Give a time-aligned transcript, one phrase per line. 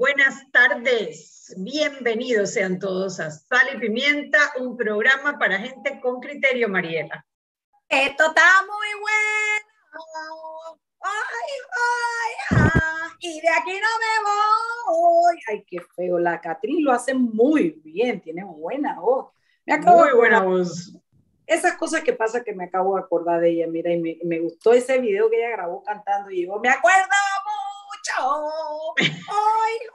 [0.00, 6.70] Buenas tardes, bienvenidos sean todos a Sal y Pimienta, un programa para gente con criterio,
[6.70, 7.26] Mariela.
[7.86, 10.80] Esto está muy bueno.
[11.02, 13.10] Ay, ay, ay.
[13.20, 15.38] Y de aquí no me voy.
[15.50, 16.18] Ay, qué feo.
[16.18, 19.34] La Catrín lo hace muy bien, tiene buena voz.
[19.66, 20.96] Me acabo muy buena voz.
[21.46, 24.40] Esas cosas que pasa que me acabo de acordar de ella, mira, y me, me
[24.40, 27.04] gustó ese video que ella grabó cantando y yo, me acuerdo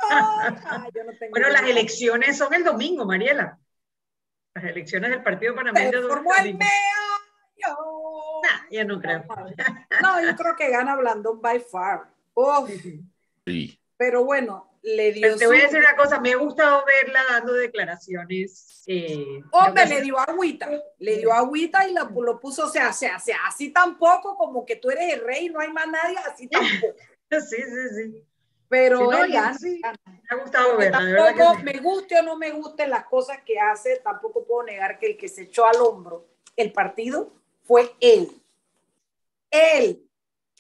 [0.09, 3.59] Ay, yo no tengo bueno, las elecciones son el domingo, Mariela.
[4.53, 6.07] Las elecciones del Partido Panameño.
[6.07, 6.57] Formó el
[8.69, 9.23] ya no creo.
[10.01, 12.09] No, yo creo que gana Blandón by far.
[13.45, 13.79] Sí.
[13.97, 15.35] Pero bueno, le dio.
[15.37, 18.83] te voy a decir una cosa, me ha gustado verla dando declaraciones.
[18.87, 23.17] Eh, Hombre, le dio agüita, le dio agüita y lo puso, o sea, o sea,
[23.19, 26.95] sea, así tampoco como que tú eres el rey, no hay más nadie, así tampoco.
[27.49, 28.23] sí, sí, sí.
[28.67, 29.11] Pero
[29.59, 30.99] sí, me ha gustado verla.
[30.99, 35.05] Tampoco me guste o no me gusten las cosas que hace, tampoco puedo negar que
[35.07, 37.31] el que se echó al hombro el partido
[37.63, 38.29] fue él.
[39.51, 40.05] Él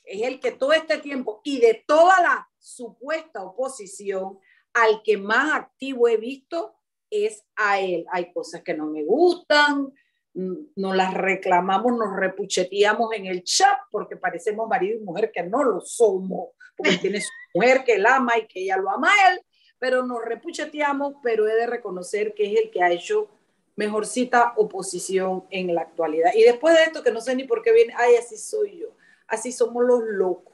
[0.03, 4.39] es el que todo este tiempo y de toda la supuesta oposición,
[4.73, 6.75] al que más activo he visto
[7.09, 8.05] es a él.
[8.11, 9.93] Hay cosas que no me gustan,
[10.35, 15.63] nos las reclamamos, nos repucheteamos en el chat porque parecemos marido y mujer que no
[15.63, 19.31] lo somos, porque tiene su mujer que él ama y que ella lo ama a
[19.31, 19.39] él,
[19.79, 23.29] pero nos repucheteamos, pero he de reconocer que es el que ha hecho
[23.75, 26.31] mejorcita oposición en la actualidad.
[26.33, 28.89] Y después de esto, que no sé ni por qué viene, ay, así soy yo,
[29.27, 30.53] así somos los locos,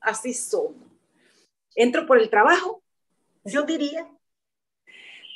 [0.00, 0.88] así somos.
[1.74, 2.82] Entro por el trabajo,
[3.44, 4.08] yo diría.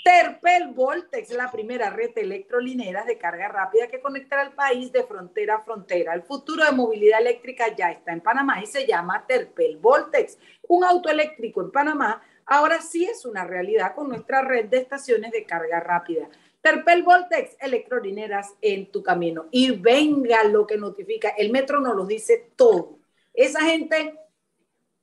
[0.05, 5.55] Terpel Voltex, la primera red electrolinera de carga rápida que conectará al país de frontera
[5.55, 6.13] a frontera.
[6.13, 10.39] El futuro de movilidad eléctrica ya está en Panamá y se llama Terpel Voltex.
[10.69, 15.33] Un auto eléctrico en Panamá ahora sí es una realidad con nuestra red de estaciones
[15.33, 16.29] de carga rápida.
[16.61, 19.47] Terpel Voltex, electrolineras en tu camino.
[19.51, 21.31] Y venga lo que notifica.
[21.31, 22.99] El metro nos lo dice todo.
[23.33, 24.19] Esa gente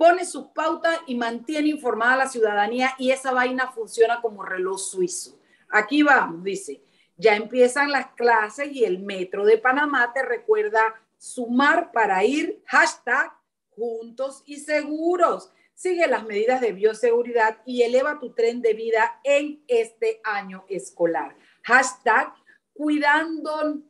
[0.01, 4.79] pone sus pautas y mantiene informada a la ciudadanía y esa vaina funciona como reloj
[4.79, 5.39] suizo.
[5.69, 6.81] Aquí vamos, dice,
[7.17, 10.81] ya empiezan las clases y el metro de Panamá te recuerda
[11.19, 13.31] sumar para ir, hashtag
[13.69, 15.51] juntos y seguros.
[15.75, 21.35] Sigue las medidas de bioseguridad y eleva tu tren de vida en este año escolar.
[21.61, 22.33] Hashtag
[22.73, 23.83] cuidando,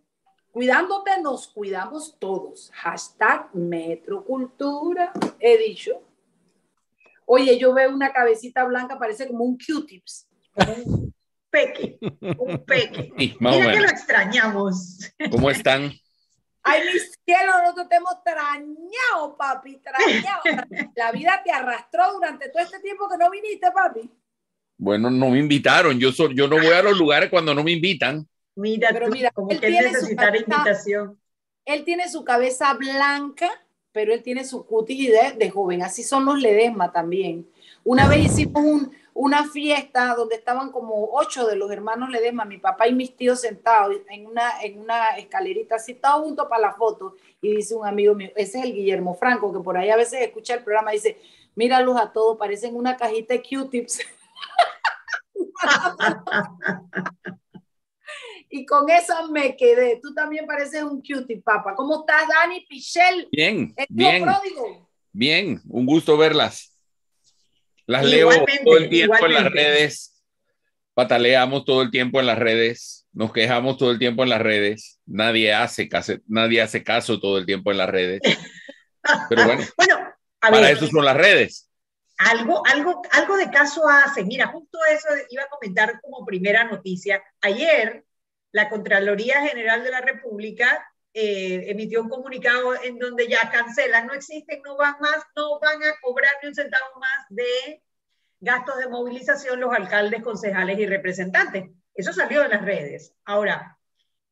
[0.52, 2.72] cuidándote nos cuidamos todos.
[2.74, 6.02] Hashtag metrocultura, he dicho.
[7.26, 10.28] Oye, yo veo una cabecita blanca, parece como un Q-tips.
[10.56, 11.14] Un
[11.50, 11.98] peque,
[12.38, 13.12] un peque.
[13.40, 15.00] Mira que lo extrañamos.
[15.32, 15.94] ¿Cómo están?
[16.64, 20.42] Ay, mi cielo, nosotros te hemos extrañado, papi, extrañado.
[20.96, 24.12] La vida te arrastró durante todo este tiempo que no viniste, papi.
[24.78, 26.00] Bueno, no me invitaron.
[26.00, 28.28] Yo, yo no voy a los lugares cuando no me invitan.
[28.56, 31.20] Mira, pero mira, como que necesitar invitación.
[31.66, 33.50] Él tiene su cabeza blanca,
[33.92, 35.84] pero él tiene su cutis de, joven.
[35.84, 37.48] Así son los Ledesma también.
[37.84, 42.88] Una vez hicimos una fiesta donde estaban como ocho de los hermanos Ledesma, mi papá
[42.88, 47.16] y mis tíos sentados en una, en una escalerita, así todos juntos para la foto.
[47.42, 50.22] Y dice un amigo mío, ese es el Guillermo Franco, que por ahí a veces
[50.22, 51.18] escucha el programa, dice,
[51.56, 54.00] míralos a todos, parecen una cajita de Q-tips.
[58.52, 60.00] y con eso me quedé.
[60.02, 61.74] Tú también pareces un cutie, papá.
[61.76, 63.28] ¿Cómo estás, Dani Pichel?
[63.32, 64.26] Bien, bien.
[65.14, 66.78] Bien, un gusto verlas.
[67.86, 68.30] Las leo
[68.64, 70.24] todo el tiempo en las redes.
[70.94, 73.08] Pataleamos todo el tiempo en las redes.
[73.14, 75.00] Nos quejamos todo el tiempo en las redes.
[75.06, 78.22] Nadie hace caso, nadie hace caso todo el tiempo en las redes.
[79.30, 79.98] Pero bueno, bueno
[80.40, 81.72] para eso son las redes
[82.30, 84.24] algo, algo, algo de caso hace.
[84.24, 87.24] Mira, justo eso iba a comentar como primera noticia.
[87.42, 88.06] Ayer,
[88.52, 94.14] la Contraloría General de la República eh, emitió un comunicado en donde ya cancelan, no
[94.14, 97.82] existen, no van más, no van a cobrar ni un centavo más de
[98.40, 101.70] gastos de movilización los alcaldes, concejales y representantes.
[101.94, 103.14] Eso salió de las redes.
[103.26, 103.78] Ahora,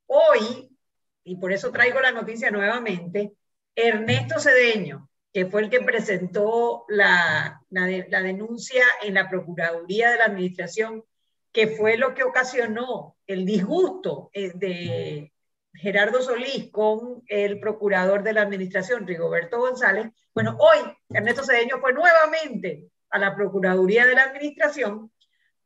[0.08, 0.76] hoy,
[1.24, 3.34] y por eso traigo la noticia nuevamente,
[3.76, 10.26] Ernesto Cedeño, que fue el que presentó la, la, denuncia en la Procuraduría de la
[10.26, 11.06] Administración,
[11.52, 15.32] que fue lo que ocasionó el disgusto eh, de
[15.74, 20.08] Gerardo Solís con el procurador de la Administración, Rigoberto González.
[20.34, 20.80] Bueno, hoy
[21.12, 25.12] Ernesto Cedeño fue nuevamente a la Procuraduría de la Administración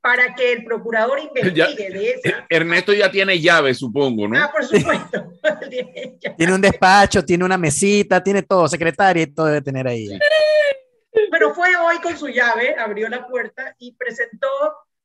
[0.02, 2.46] para que el procurador investigue de esa.
[2.50, 4.38] Ernesto ya tiene llave, supongo, ¿no?
[4.38, 5.32] Ah, por supuesto.
[6.38, 10.10] tiene un despacho, tiene una mesita, tiene todo, secretaria y todo debe tener ahí.
[11.30, 14.50] Bueno, fue hoy con su llave, abrió la puerta y presentó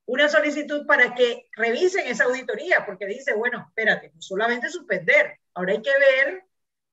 [0.09, 5.73] una solicitud para que revisen esa auditoría, porque dice, bueno, espérate, no solamente suspender, ahora
[5.73, 6.45] hay que ver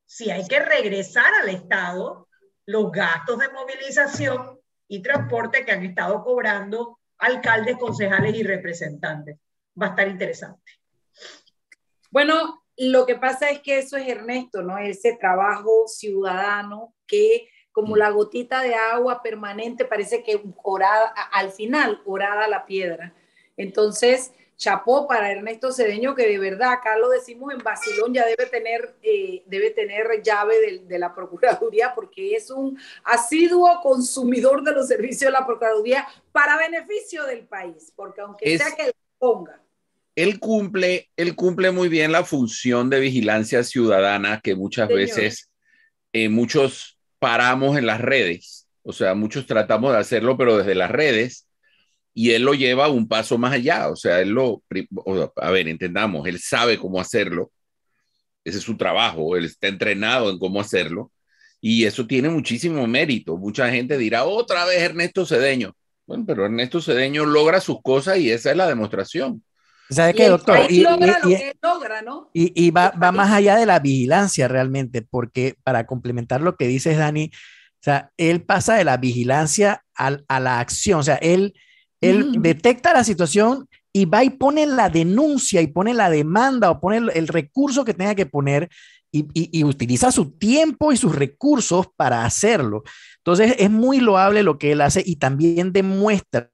[0.06, 2.28] si hay que regresar al Estado
[2.66, 4.60] los gastos de movilización
[4.90, 9.38] y transporte que han estado cobrando alcaldes, concejales y representantes.
[9.82, 10.74] Va a estar interesante.
[12.12, 14.78] Bueno, lo que pasa es que eso es Ernesto, ¿no?
[14.78, 22.02] Ese trabajo ciudadano que como la gotita de agua permanente parece que orada, al final
[22.06, 23.14] orada la piedra.
[23.58, 28.46] Entonces, chapó para Ernesto Cedeño, que de verdad, acá lo decimos en Basilón, ya debe
[28.46, 34.72] tener, eh, debe tener llave de, de, la Procuraduría, porque es un asiduo consumidor de
[34.72, 39.62] los servicios de la Procuraduría para beneficio del país, porque aunque sea que le ponga.
[40.16, 45.52] Él cumple, él cumple muy bien la función de vigilancia ciudadana que muchas veces
[46.14, 46.95] eh, muchos
[47.26, 51.48] paramos en las redes, o sea, muchos tratamos de hacerlo, pero desde las redes,
[52.14, 54.62] y él lo lleva un paso más allá, o sea, él lo,
[55.38, 57.52] a ver, entendamos, él sabe cómo hacerlo,
[58.44, 61.12] ese es su trabajo, él está entrenado en cómo hacerlo,
[61.60, 63.38] y eso tiene muchísimo mérito.
[63.38, 65.76] Mucha gente dirá, otra vez Ernesto Cedeño.
[66.06, 69.44] Bueno, pero Ernesto Cedeño logra sus cosas y esa es la demostración.
[69.90, 70.60] ¿Sabe qué, doctor?
[70.70, 72.30] Y, logra lo que logra, ¿no?
[72.34, 76.98] y, va, va, más allá de la vigilancia realmente, porque para complementar lo que dices,
[76.98, 81.54] Dani, o sea, él pasa de la vigilancia a, a la acción, o sea, él
[82.02, 86.80] él detecta la situación y va y pone la denuncia y pone la demanda o
[86.80, 88.70] pone el, recurso que tenga que poner
[89.12, 92.84] y, utiliza su tiempo y sus recursos para hacerlo.
[93.18, 96.52] Entonces es muy loable lo que él hace y también demuestra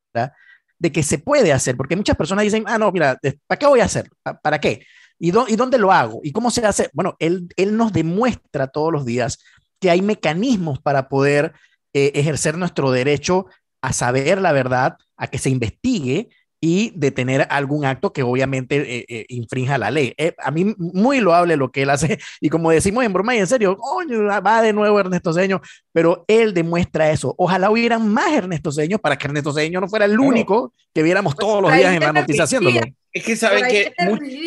[0.81, 3.81] de que se puede hacer, porque muchas personas dicen, ah, no, mira, ¿para qué voy
[3.81, 4.09] a hacer?
[4.41, 4.83] ¿Para qué?
[5.19, 6.21] ¿Y, ¿Y dónde lo hago?
[6.23, 6.89] ¿Y cómo se hace?
[6.93, 9.37] Bueno, él, él nos demuestra todos los días
[9.79, 11.53] que hay mecanismos para poder
[11.93, 13.45] eh, ejercer nuestro derecho
[13.83, 16.29] a saber la verdad, a que se investigue
[16.63, 20.13] y detener algún acto que obviamente eh, eh, infrinja la ley.
[20.15, 23.39] Eh, a mí muy loable lo que él hace y como decimos en broma y
[23.39, 25.59] en serio, coño, va de nuevo Ernesto Seño,
[25.91, 27.33] pero él demuestra eso.
[27.37, 31.33] Ojalá hubieran más Ernesto Seño para que Ernesto Seño no fuera el único que viéramos
[31.33, 32.79] pues todos los días en la noticia haciéndolo.
[33.11, 33.93] Es que saben que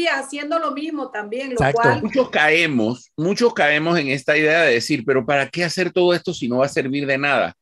[0.06, 2.00] haciendo lo mismo también, lo cual...
[2.00, 6.32] muchos caemos, muchos caemos en esta idea de decir, pero ¿para qué hacer todo esto
[6.32, 7.54] si no va a servir de nada?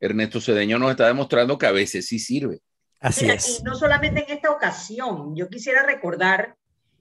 [0.00, 2.60] Ernesto Cedeño nos está demostrando que a veces sí sirve.
[3.02, 3.60] Así es.
[3.60, 6.56] Y no solamente en esta ocasión, yo quisiera recordar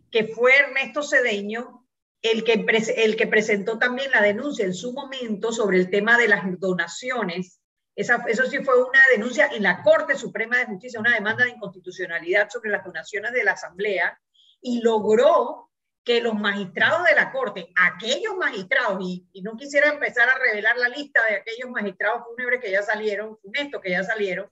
[0.09, 1.87] que fue Ernesto Cedeño
[2.21, 2.65] el que,
[2.97, 7.59] el que presentó también la denuncia en su momento sobre el tema de las donaciones.
[7.95, 11.51] Esa, eso sí fue una denuncia en la Corte Suprema de Justicia, una demanda de
[11.51, 14.19] inconstitucionalidad sobre las donaciones de la Asamblea,
[14.61, 15.69] y logró
[16.03, 20.89] que los magistrados de la Corte, aquellos magistrados, y, no quisiera empezar a revelar la
[20.89, 24.49] lista de aquellos magistrados fúnebres que ya salieron, funestos que ya salieron,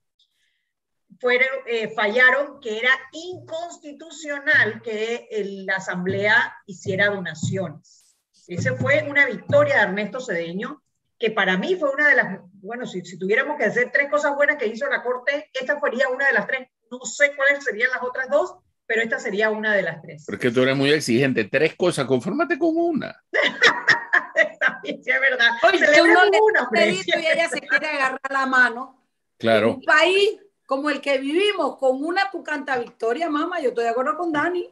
[1.20, 5.28] fueron, eh, fallaron que era inconstitucional que
[5.66, 8.18] la Asamblea hiciera donaciones.
[8.48, 10.82] Esa fue una victoria de Ernesto Cedeño,
[11.20, 14.36] que para mí fue una de las, bueno, si, si tuviéramos que hacer tres cosas
[14.36, 16.70] buenas que hizo la Corte, esta sería una de las tres.
[16.90, 18.56] No sé cuáles serían las otras dos,
[18.88, 20.24] pero esta sería una de las tres.
[20.26, 21.44] Porque tú eres muy exigente.
[21.44, 23.24] Tres cosas, confórmate con una.
[24.60, 25.50] También, sí, es verdad.
[25.62, 28.96] Oye, uno le una, y ella se quiere agarrar la mano.
[29.38, 29.76] Claro.
[29.76, 33.90] un país como el que vivimos, con una tu canta victoria, mamá, yo estoy de
[33.90, 34.72] acuerdo con Dani.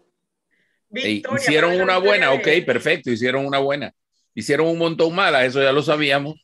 [0.89, 3.91] Victoria, hicieron una buena, ok, perfecto, hicieron una buena.
[4.35, 6.35] Hicieron un montón mala, eso ya lo sabíamos.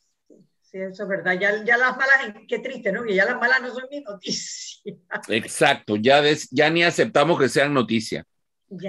[0.64, 1.38] Sí, eso es verdad.
[1.40, 3.04] Ya, ya, las malas, qué triste, ¿no?
[3.04, 4.82] Que ya las malas no son mi noticia.
[5.28, 8.26] Exacto, ya, ya ni aceptamos que sean noticia.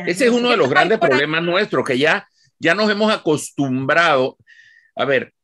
[0.06, 2.26] Ese es uno de los grandes problemas nuestros, que ya,
[2.59, 4.38] ya nos hemos acostumbrado.
[4.97, 5.35] A ver,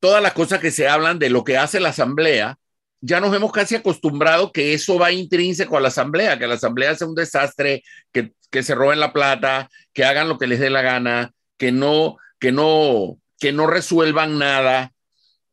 [0.00, 2.58] todas las cosas que se hablan de lo que hace la Asamblea,
[3.00, 6.94] ya nos hemos casi acostumbrado que eso va intrínseco a la Asamblea, que la Asamblea
[6.94, 10.70] sea un desastre, que, que se roben la plata, que hagan lo que les dé
[10.70, 14.92] la gana, que no, que no, que no resuelvan nada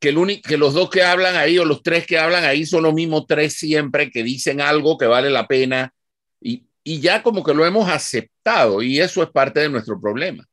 [0.03, 2.65] que, el único, que los dos que hablan ahí o los tres que hablan ahí
[2.65, 5.93] son los mismos tres siempre que dicen algo que vale la pena
[6.41, 10.45] y, y ya como que lo hemos aceptado y eso es parte de nuestro problema.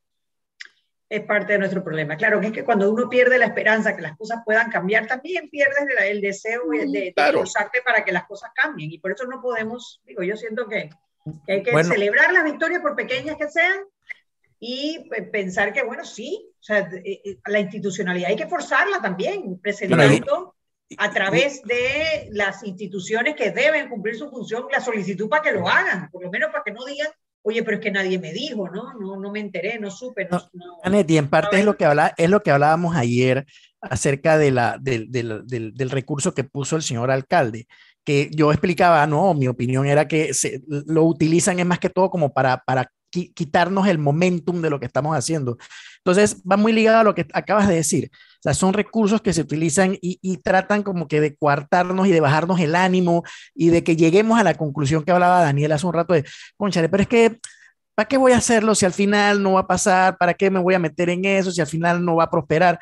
[1.11, 2.17] Es parte de nuestro problema.
[2.17, 5.51] Claro, que es que cuando uno pierde la esperanza que las cosas puedan cambiar, también
[5.51, 7.13] pierdes el deseo de, de,
[7.85, 8.93] para que las cosas cambien.
[8.93, 10.89] Y por eso no podemos, digo, yo siento que,
[11.49, 13.81] hay que celebrar las victorias por pequeñas que sean
[14.61, 19.59] y pensar que, bueno, sí, o sea, eh, eh, la institucionalidad hay que forzarla también,
[19.59, 20.55] presentando
[20.97, 25.69] a través de las instituciones que deben cumplir su función la solicitud para que lo
[25.69, 27.09] hagan, por lo menos para que no digan,
[27.43, 28.95] oye, pero es que nadie me dijo, ¿no?
[28.95, 30.29] No, no me enteré, no supe.
[30.31, 30.41] No,
[31.07, 33.47] y en parte es, lo que habla, es lo que hablábamos ayer,
[33.81, 37.67] acerca de la, del, del, del, recurso que puso el señor alcalde,
[38.05, 42.11] que yo explicaba, no, mi opinión era que se, lo utilizan es más que todo
[42.11, 45.57] como para, para quitarnos el momentum de lo que estamos haciendo.
[45.99, 48.11] Entonces, va muy ligado a lo que acabas de decir.
[48.41, 52.21] O sea, son recursos que se utilizan y, tratan como que de coartarnos y de
[52.21, 53.23] bajarnos el ánimo
[53.55, 56.25] y de que lleguemos a la conclusión que hablaba Daniel hace un rato de,
[56.57, 57.39] conchale, pero es que
[57.95, 60.17] ¿Para qué voy a hacerlo si al final no va a pasar?
[60.17, 62.79] ¿Para qué me voy a meter en eso si al final no va a prosperar?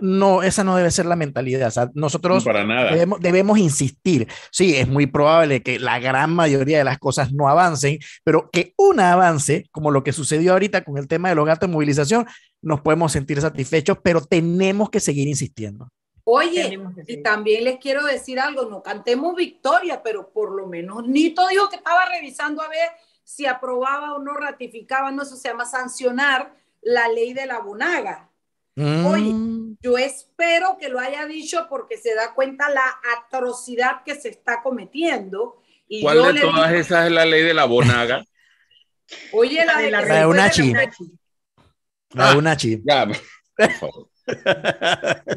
[0.00, 1.68] No, esa no debe ser la mentalidad.
[1.68, 4.28] O sea, nosotros Debemos, debemos, insistir.
[4.50, 8.74] Sí, es muy probable que la gran mayoría de las cosas no avancen, pero que
[8.76, 12.26] una avance, como lo que sucedió ahorita con el tema de los gastos de movilización,
[12.62, 15.88] nos podemos sentir satisfechos, pero tenemos que seguir insistiendo.
[16.30, 21.48] Oye, y también les quiero decir algo, no cantemos victoria, pero por lo menos Nito
[21.48, 22.90] dijo que estaba revisando a ver
[23.24, 28.27] si aprobaba o no ratificaba, no, eso se llama sancionar la ley de la bonaga.
[28.78, 29.78] Oye, mm.
[29.80, 34.62] yo espero que lo haya dicho porque se da cuenta la atrocidad que se está
[34.62, 35.60] cometiendo.
[35.88, 38.24] Y ¿Cuál de todas esas es la ley de la bonaga?
[39.32, 40.72] Oye, la, de la, la de Unachi.
[42.10, 42.82] La de Unachi.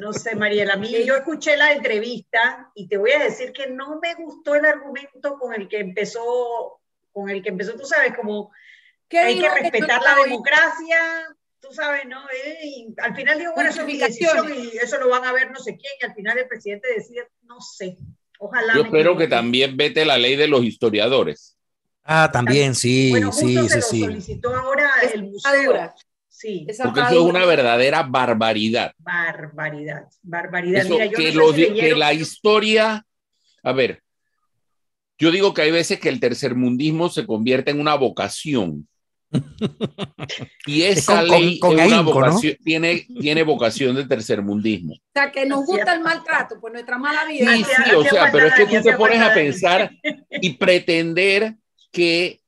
[0.02, 4.02] No sé, Mariela, mí yo escuché la entrevista y te voy a decir que no
[4.02, 6.82] me gustó el argumento con el que empezó
[7.12, 8.52] con el que empezó, tú sabes, como
[9.08, 11.28] que hay que respetar la democracia,
[11.62, 12.22] tú sabes, ¿no?
[12.30, 15.32] Eh, y al final digo, bueno, eso es mi decisión y eso lo van a
[15.32, 17.98] ver no sé quién, y al final el presidente decide, no sé,
[18.40, 18.74] ojalá.
[18.74, 21.58] Yo espero que también vete la ley de los historiadores.
[22.04, 24.02] Ah, también, sí, bueno, sí, sí, se sí.
[24.02, 25.94] solicitó ahora el museo.
[26.28, 26.66] Sí.
[26.84, 28.94] Porque eso es una verdadera barbaridad.
[28.98, 30.86] Barbaridad, barbaridad.
[30.86, 33.06] Mira, yo que, no sé que la historia,
[33.62, 34.02] a ver,
[35.20, 38.88] yo digo que hay veces que el tercermundismo se convierte en una vocación.
[40.66, 41.60] Y esa ley
[42.64, 44.94] tiene, tiene vocación de tercermundismo.
[44.94, 47.56] O sea, que nos gusta el maltrato, pues nuestra mala vida.
[47.56, 49.92] Sí, sí, o sea, pero es que tú te pones a pensar
[50.42, 51.56] y pretender
[51.92, 52.42] que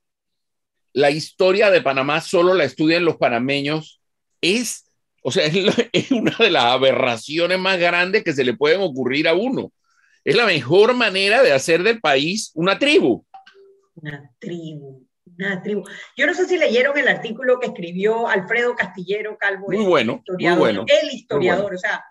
[0.94, 4.00] la historia de Panamá solo la estudian los panameños
[4.42, 4.86] es,
[5.24, 5.46] o sea,
[5.92, 9.72] es una de las aberraciones más grandes que se le pueden ocurrir a uno.
[10.24, 13.26] Es la mejor manera de hacer del país una tribu.
[13.96, 15.03] Una tribu,
[15.38, 15.84] una tribu.
[16.16, 19.68] Yo no sé si leyeron el artículo que escribió Alfredo Castillero Calvo.
[19.68, 20.86] Muy bueno, muy bueno.
[20.88, 22.04] El historiador, o sea,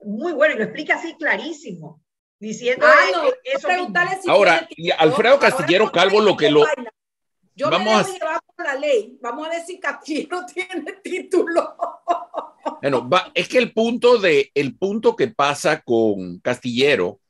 [0.00, 2.02] muy bueno y lo explica así clarísimo.
[2.38, 3.68] Diciendo ah, eso.
[4.30, 6.64] Ahora, Alfredo Castillero Calvo lo que lo...
[7.56, 9.16] Yo vamos me a la ley.
[9.22, 11.76] Vamos a ver si Castillero tiene título.
[12.82, 17.20] Bueno, es que el punto de el punto que pasa con Castillero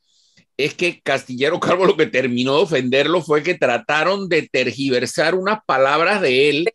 [0.56, 5.58] es que Castillero Calvo lo que terminó de ofenderlo fue que trataron de tergiversar unas
[5.66, 6.70] palabras de él,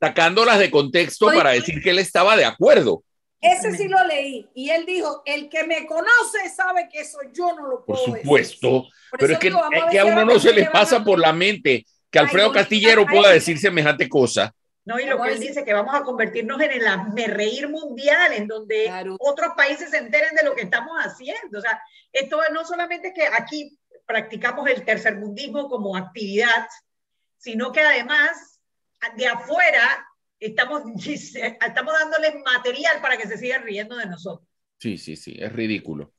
[0.00, 3.02] sacándolas de contexto para decir que él estaba de acuerdo.
[3.40, 7.54] Ese sí lo leí y él dijo, el que me conoce sabe que eso yo
[7.54, 11.18] no lo puedo Por supuesto, pero es que, a uno no se le pasa por
[11.18, 14.52] la mente que Alfredo Castillero pueda decir semejante cosa.
[14.86, 18.46] No, y lo que él dice que vamos a convertirnos en el reír mundial, en
[18.46, 18.88] donde
[19.18, 21.58] otros países se enteren de lo que estamos haciendo.
[21.58, 23.76] O sea, esto no solamente que aquí
[24.06, 26.68] practicamos el tercermundismo como actividad,
[27.36, 28.60] sino que además
[29.16, 30.06] de afuera
[30.38, 34.48] estamos, estamos dándoles material para que se sigan riendo de nosotros.
[34.78, 36.12] Sí, sí, sí, es ridículo.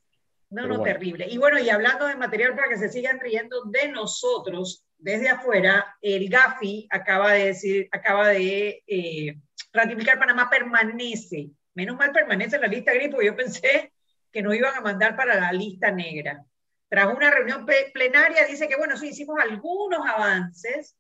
[0.50, 1.26] No, no, terrible.
[1.30, 5.98] Y bueno, y hablando de material para que se sigan riendo de nosotros, desde afuera,
[6.02, 9.38] el GAFI acaba de decir, acaba de eh,
[9.72, 13.94] ratificar Panamá permanece, menos mal permanece en la lista gris, porque yo pensé
[14.32, 16.44] que nos iban a mandar para la lista negra.
[16.90, 20.96] Tras una reunión plenaria dice que, bueno, sí, hicimos algunos avances,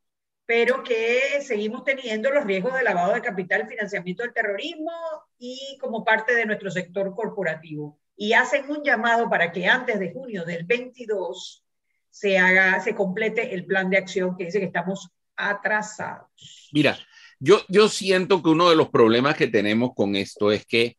[0.46, 4.92] pero que seguimos teniendo los riesgos de lavado de capital, financiamiento del terrorismo
[5.38, 8.00] y como parte de nuestro sector corporativo.
[8.16, 11.67] Y hacen un llamado para que antes de junio del 22
[12.10, 16.70] se haga, se complete el plan de acción que dice que estamos atrasados.
[16.72, 16.98] Mira,
[17.40, 20.98] yo, yo siento que uno de los problemas que tenemos con esto es que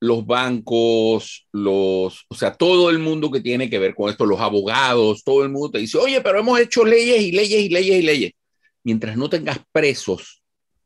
[0.00, 4.40] los bancos, los, o sea, todo el mundo que tiene que ver con esto, los
[4.40, 7.96] abogados, todo el mundo te dice, oye, pero hemos hecho leyes y leyes y leyes
[7.96, 8.32] y leyes.
[8.84, 10.42] Mientras no tengas presos,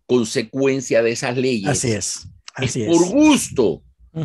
[0.07, 1.69] consecuencia de esas leyes.
[1.69, 2.26] Así es.
[2.55, 3.83] Así es, por gusto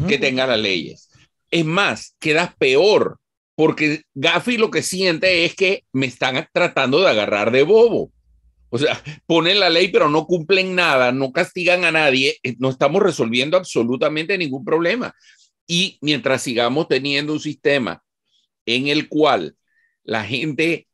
[0.07, 1.09] que tengas las leyes.
[1.49, 3.19] Es más, quedas peor
[3.57, 8.11] porque Gafi lo que siente es que me están tratando de agarrar de bobo.
[8.69, 12.69] O sea, ponen la ley pero no cumplen nada, no castigan a nadie, eh, no
[12.69, 15.11] estamos resolviendo absolutamente ningún problema.
[15.65, 18.03] Y mientras sigamos teniendo un sistema
[18.67, 19.55] en el cual
[20.03, 20.87] la gente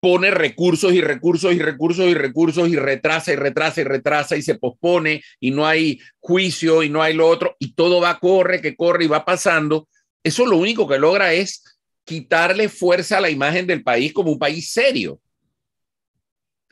[0.00, 4.42] pone recursos y recursos y recursos y recursos y retrasa y retrasa y retrasa y
[4.42, 8.62] se pospone y no hay juicio y no hay lo otro y todo va, corre,
[8.62, 9.86] que corre y va pasando,
[10.24, 11.62] eso lo único que logra es
[12.04, 15.20] quitarle fuerza a la imagen del país como un país serio.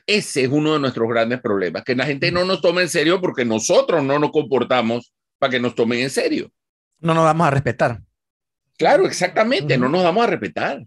[0.05, 3.21] Ese es uno de nuestros grandes problemas, que la gente no nos tome en serio
[3.21, 6.51] porque nosotros no nos comportamos para que nos tomen en serio.
[6.99, 8.01] No nos vamos a respetar.
[8.77, 10.83] Claro, exactamente, no nos vamos a respetar.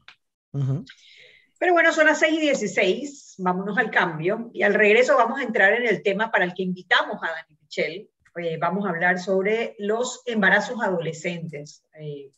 [0.51, 5.45] Pero bueno, son las 6 y 16, vámonos al cambio y al regreso vamos a
[5.45, 8.11] entrar en el tema para el que invitamos a Dani Michel.
[8.43, 11.85] Eh, vamos a hablar sobre los embarazos adolescentes.
[12.01, 12.31] Eh,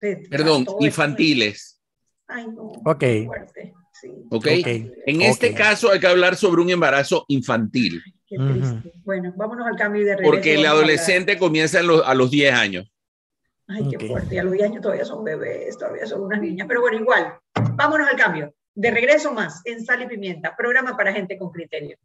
[0.00, 1.80] Perdón, infantiles.
[2.26, 2.72] Ay, no.
[2.84, 3.04] Ok.
[3.26, 3.74] Fuerte.
[4.00, 4.10] Sí.
[4.30, 4.92] Okay.
[5.06, 8.00] En este caso hay que hablar sobre un embarazo infantil.
[8.26, 8.92] qué triste.
[9.04, 10.30] Bueno, vámonos al cambio de regreso.
[10.30, 12.92] Porque el adolescente comienza a los, a los 10 años.
[13.66, 14.36] Ay, qué fuerte.
[14.36, 16.66] Y a los 10 años todavía son bebés, todavía son unas niñas.
[16.68, 17.34] Pero bueno, igual.
[17.74, 18.54] Vámonos al cambio.
[18.74, 21.98] De regreso más en Sal y Pimienta, programa para gente con criterio.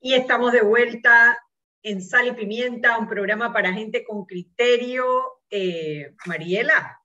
[0.00, 1.38] Y estamos de vuelta
[1.82, 5.40] en Sal y Pimienta, un programa para gente con criterio.
[5.50, 7.00] Eh, Mariela.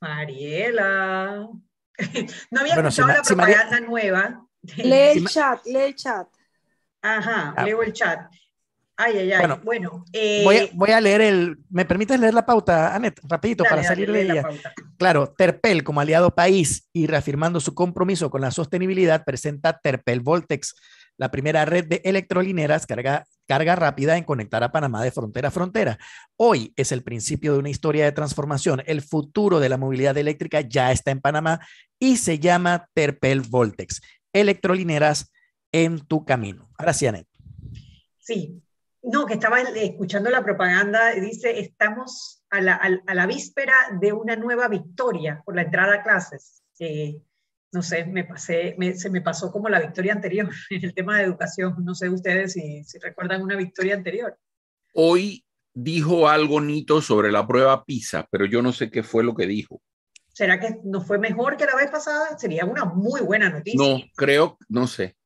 [0.00, 1.48] Mariela.
[2.50, 4.46] no había escuchado la propaganda nueva.
[4.76, 6.28] Lee el chat, lee el chat.
[7.02, 7.64] Ajá, ah.
[7.64, 8.30] leo el chat.
[9.00, 9.60] Ay, ay, ay.
[9.62, 11.58] Bueno, eh, voy, a, leer el.
[11.70, 13.20] ¿Me permites leer la pauta, Anet?
[13.22, 14.42] Rapidito, para salir de ella.
[14.96, 20.74] Claro, Terpel, como aliado país y reafirmando su compromiso con la sostenibilidad, presenta Terpel Voltex,
[21.16, 25.52] la primera red de electrolineras carga, carga rápida en conectar a Panamá de frontera a
[25.52, 25.96] frontera.
[26.36, 28.82] Hoy es el principio de una historia de transformación.
[28.84, 31.60] El futuro de la movilidad eléctrica ya está en Panamá
[32.00, 34.00] y se llama Terpel Voltex.
[34.32, 35.30] Electrolineras
[35.70, 36.68] en tu camino.
[36.76, 37.28] Ahora sí, Anet.
[38.18, 38.60] Sí,
[39.08, 44.36] no, que estaba escuchando la propaganda, dice, estamos a la, a, la víspera de una
[44.36, 46.62] nueva victoria por la entrada a clases.
[47.72, 51.24] no sé, me pasé, se me pasó como la victoria anterior en el tema de
[51.24, 51.76] educación.
[51.84, 54.38] No sé ustedes si, si recuerdan una victoria anterior.
[54.92, 55.42] Hoy
[55.72, 59.46] dijo algo Nito sobre la prueba PISA, pero yo no sé qué fue lo que
[59.46, 59.80] dijo.
[60.34, 62.38] ¿Será que no fue mejor que la vez pasada?
[62.38, 63.80] Sería una muy buena noticia.
[63.80, 65.17] No, creo, no sé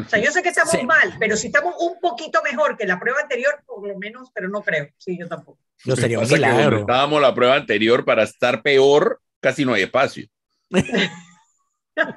[0.00, 2.98] o sea, yo sé que estamos mal, pero si estamos un poquito mejor que la
[2.98, 4.88] prueba anterior, por lo menos, pero no creo.
[4.98, 5.58] Sí, yo tampoco.
[5.84, 10.26] No sería un Estábamos la prueba anterior para estar peor, casi no hay espacio.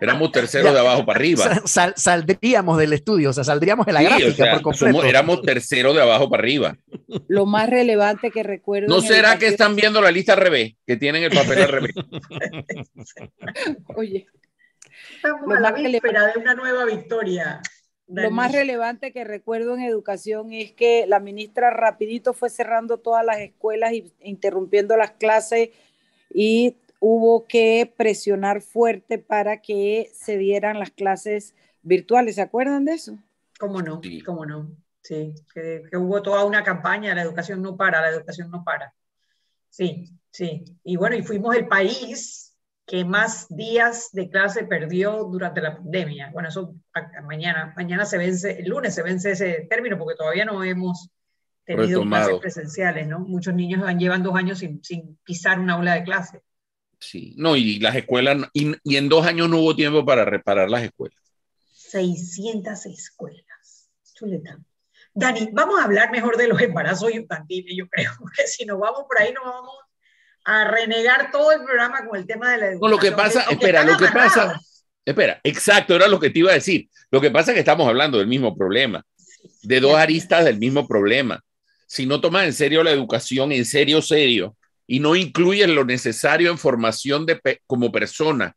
[0.01, 1.61] Éramos terceros de abajo para arriba.
[1.95, 5.03] saldríamos del estudio, o sea, saldríamos de la gráfica por completo.
[5.03, 6.75] éramos terceros de abajo para arriba.
[7.27, 8.87] Lo más relevante que recuerdo.
[8.87, 10.73] ¿No será que están viendo la lista al revés?
[10.85, 11.93] Que tienen el papel al revés.
[13.95, 14.25] Oye.
[15.15, 17.61] Estamos a la víspera de una nueva victoria.
[18.07, 23.25] Lo más relevante que recuerdo en educación es que la ministra rapidito fue cerrando todas
[23.25, 25.69] las escuelas e interrumpiendo las clases
[26.33, 32.35] y hubo que presionar fuerte para que se dieran las clases virtuales.
[32.35, 33.17] ¿Se acuerdan de eso?
[33.59, 33.99] ¿Cómo no?
[34.25, 34.71] ¿Cómo no?
[35.01, 38.93] Sí, que, hubo toda una campaña, la educación no para, la educación no para.
[39.69, 40.65] Sí, sí.
[40.83, 42.46] Y bueno, y fuimos el país
[42.87, 46.29] que más días de clase perdió durante la pandemia.
[46.31, 46.73] Bueno, eso
[47.25, 51.09] mañana, mañana se vence, el lunes se vence ese término porque todavía no hemos
[51.65, 53.19] tenido clases presenciales, ¿no?
[53.19, 56.41] Muchos niños van, llevan dos años sin, sin pisar una aula de clase.
[56.97, 60.83] Sí, no, y las escuelas, y, en dos años no hubo tiempo para reparar las
[60.83, 61.19] escuelas.
[61.73, 63.89] 600 escuelas.
[64.13, 64.59] Chuleta.
[65.13, 69.03] Dani, vamos a hablar mejor de los embarazos infantiles, yo creo, porque si nos vamos
[69.09, 69.75] por ahí, nos vamos
[70.47, 72.89] a renegar todo el programa con el tema de la educación.
[72.89, 74.57] No, lo que pasa, espera, lo que pasa,
[75.03, 76.87] espera, exacto, era lo que te iba a decir.
[77.11, 79.05] Lo que pasa es que estamos hablando del mismo problema,
[79.63, 81.43] de dos aristas del mismo problema.
[81.85, 84.55] Si no tomas en serio la educación, en serio, serio,
[84.87, 88.55] y no incluyen lo necesario en formación de como persona,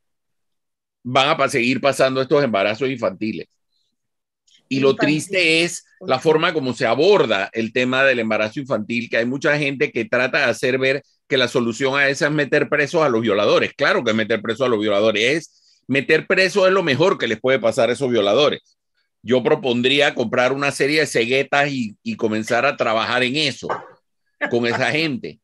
[1.03, 3.49] van a seguir pasando estos embarazos infantiles.
[4.69, 9.17] Y lo triste es la forma como se aborda el tema del embarazo infantil, que
[9.17, 12.69] hay mucha gente que trata de hacer ver que la solución a esa es meter
[12.69, 13.73] presos a los violadores.
[13.75, 17.41] Claro que meter presos a los violadores es meter presos es lo mejor que les
[17.41, 18.77] puede pasar a esos violadores.
[19.23, 23.69] Yo propondría comprar una serie de ceguetas y, comenzar a trabajar en eso
[24.51, 25.41] con esa gente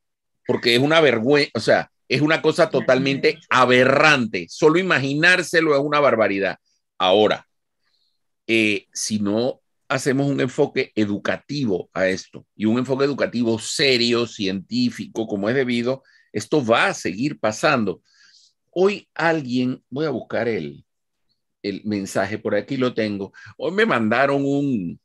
[0.47, 4.47] porque es una vergüenza, o sea, es una cosa totalmente aberrante.
[4.49, 6.59] Solo imaginárselo es una barbaridad.
[6.99, 7.47] Ahora,
[8.47, 15.27] eh, si no hacemos un enfoque educativo a esto y un enfoque educativo serio, científico,
[15.27, 18.03] como es debido, esto va a seguir pasando.
[18.71, 20.85] Hoy alguien, voy a buscar el,
[21.63, 23.33] el mensaje, por aquí lo tengo.
[23.57, 25.01] Hoy me mandaron un,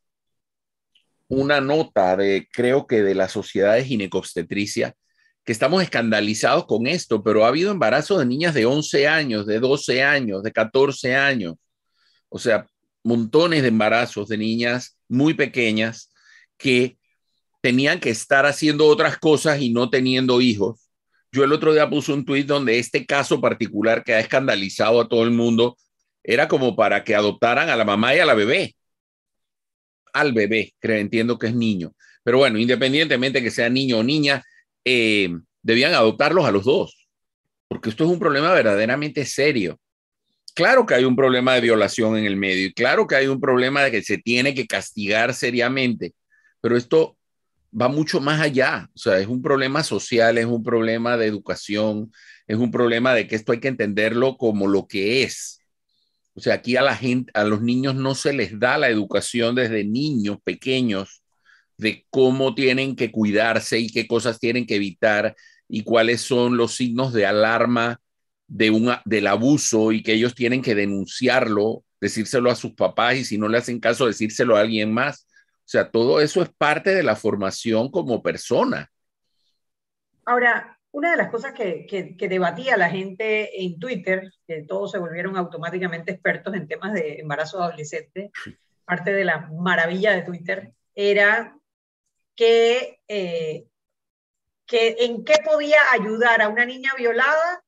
[1.27, 4.95] una nota de, creo que de la Sociedad de Ginecobstetricia,
[5.45, 9.59] que estamos escandalizados con esto, pero ha habido embarazos de niñas de 11 años, de
[9.59, 11.55] 12 años, de 14 años.
[12.29, 12.67] O sea,
[13.03, 16.11] montones de embarazos de niñas muy pequeñas
[16.57, 16.97] que
[17.61, 20.89] tenían que estar haciendo otras cosas y no teniendo hijos.
[21.31, 25.07] Yo el otro día puse un tuit donde este caso particular que ha escandalizado a
[25.07, 25.77] todo el mundo
[26.23, 28.75] era como para que adoptaran a la mamá y a la bebé.
[30.13, 31.93] Al bebé, creo, entiendo que es niño.
[32.23, 34.43] Pero bueno, independientemente que sea niño o niña,
[34.85, 35.29] eh,
[35.61, 37.07] debían adoptarlos a los dos,
[37.67, 39.79] porque esto es un problema verdaderamente serio.
[40.53, 43.39] Claro que hay un problema de violación en el medio y claro que hay un
[43.39, 46.13] problema de que se tiene que castigar seriamente,
[46.59, 47.17] pero esto
[47.79, 48.89] va mucho más allá.
[48.93, 52.11] O sea, es un problema social, es un problema de educación,
[52.47, 55.61] es un problema de que esto hay que entenderlo como lo que es.
[56.33, 59.55] O sea, aquí a la gente, a los niños no se les da la educación
[59.55, 61.23] desde niños pequeños
[61.77, 65.35] de cómo tienen que cuidarse y qué cosas tienen que evitar
[65.67, 68.01] y cuáles son los signos de alarma
[68.51, 73.23] de un, del abuso y que ellos tienen que denunciarlo, decírselo a sus papás y
[73.23, 75.25] si no le hacen caso, decírselo a alguien más.
[75.59, 78.91] O sea, todo eso es parte de la formación como persona.
[80.25, 84.97] Ahora, una de las cosas que, que, debatía la gente en Twitter, que todos se
[84.97, 88.31] volvieron automáticamente expertos en temas de embarazo adolescente,
[88.83, 91.57] parte de la maravilla de Twitter, era
[92.35, 93.65] que, eh,
[94.65, 97.63] que en qué podía ayudar a una niña violada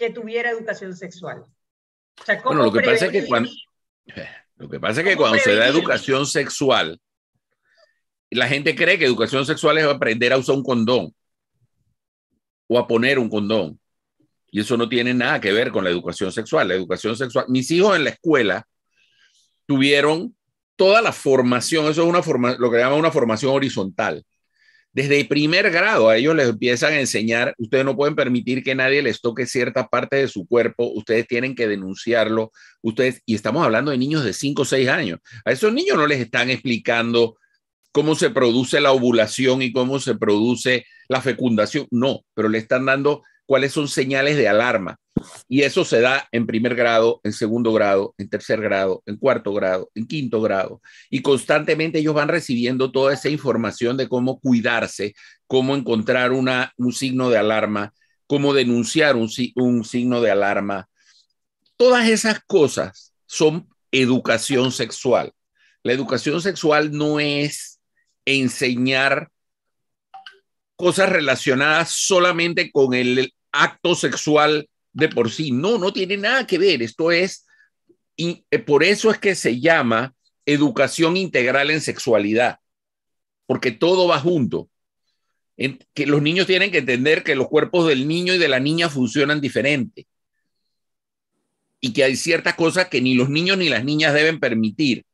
[0.00, 1.44] que tuviera educación sexual.
[2.42, 3.50] bueno, lo que pasa es que cuando,
[4.56, 6.98] lo que pasa es que cuando se da educación sexual,
[8.30, 11.14] la gente cree que educación sexual es aprender a usar un condón
[12.66, 13.78] o a poner un condón.
[14.50, 16.68] Y eso no tiene nada que ver con la educación sexual.
[16.68, 18.66] La educación sexual, mis hijos en la escuela
[19.66, 20.34] tuvieron
[20.76, 24.24] toda la formación, eso es una forma, lo que llaman una formación horizontal.
[24.92, 28.74] Desde el primer grado a ellos les empiezan a enseñar, ustedes no pueden permitir que
[28.74, 32.50] nadie les toque cierta parte de su cuerpo, ustedes tienen que denunciarlo,
[32.82, 35.20] ustedes, y estamos hablando de niños de 5 o 6 años.
[35.44, 37.36] A esos niños no les están explicando
[37.92, 42.86] cómo se produce la ovulación y cómo se produce la fecundación, no, pero le están
[42.86, 44.96] dando cuáles son señales de alarma.
[45.48, 49.52] Y eso se da en primer grado, en segundo grado, en tercer grado, en cuarto
[49.52, 50.80] grado, en quinto grado.
[51.10, 55.14] Y constantemente ellos van recibiendo toda esa información de cómo cuidarse,
[55.48, 57.92] cómo encontrar una, un signo de alarma,
[58.28, 60.88] cómo denunciar un, un signo de alarma.
[61.76, 65.32] todas esas cosas son educación sexual.
[65.82, 67.80] La educación sexual no es
[68.24, 69.32] enseñar
[70.76, 75.50] cosas relacionadas solamente con el acto sexual de por sí.
[75.52, 76.82] No, no tiene nada que ver.
[76.82, 77.46] Esto es,
[78.16, 80.14] y eh, por eso es que se llama
[80.46, 82.58] educación integral en sexualidad,
[83.46, 84.68] porque todo va junto.
[85.92, 88.88] Que los niños tienen que entender que los cuerpos del niño y de la niña
[88.88, 90.06] funcionan diferente
[91.80, 95.04] y que hay ciertas cosas que ni los niños ni las niñas deben permitir.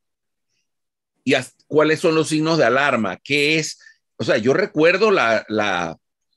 [1.25, 1.35] Y
[1.67, 3.79] cuáles son los signos de alarma, qué es,
[4.17, 5.97] o sea, yo recuerdo la, la,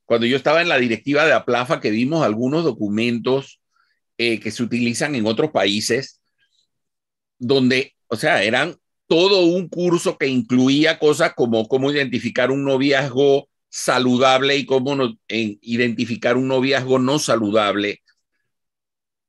[0.10, 3.62] cuando yo estaba en la directiva de APLAFA que vimos algunos documentos
[4.18, 6.20] eh, que se utilizan en otros países,
[7.38, 13.50] donde, o sea, eran todo un curso que incluía cosas como cómo identificar un noviazgo
[13.70, 18.02] saludable y cómo no, identificar un noviazgo no saludable.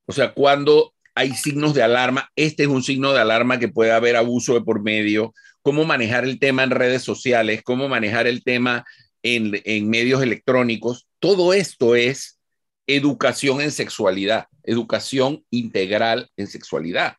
[0.07, 3.91] O sea, cuando hay signos de alarma, este es un signo de alarma que puede
[3.91, 8.43] haber abuso de por medio, cómo manejar el tema en redes sociales, cómo manejar el
[8.43, 8.83] tema
[9.23, 11.07] en, medios electrónicos.
[11.19, 12.39] Todo esto es
[12.87, 17.15] educación en sexualidad, educación integral en sexualidad.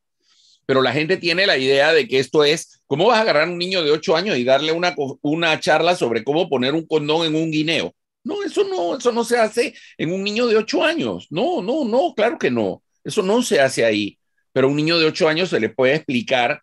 [0.66, 3.50] Pero la gente tiene la idea de que esto es, ¿cómo vas a agarrar a
[3.50, 7.26] un niño de 8 años y darle una, una charla sobre cómo poner un condón
[7.26, 7.94] en un guineo?
[8.24, 11.26] No, eso no, eso no se hace en un niño de 8 años.
[11.30, 12.82] No, no, no, claro que no.
[13.02, 14.18] Eso no se hace ahí.
[14.52, 16.62] Pero a un niño de 8 años se le puede explicar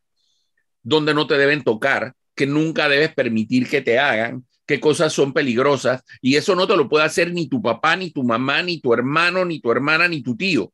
[0.82, 5.34] dónde no te deben tocar, que nunca debes permitir que te hagan, qué cosas son
[5.34, 8.80] peligrosas, y eso no te lo puede hacer ni tu papá, ni tu mamá, ni
[8.80, 10.72] tu hermano, ni tu hermana, ni tu tío.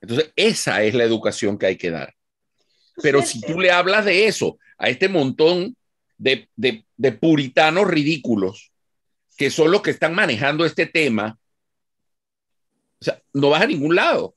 [0.00, 2.14] Entonces, esa es la educación que hay que dar.
[3.02, 5.76] Pero si tú le hablas de eso a este montón
[6.16, 8.72] de, de, puritanos ridículos,
[9.36, 11.38] que son los que están manejando este tema,
[13.02, 14.34] o sea, no vas a ningún lado.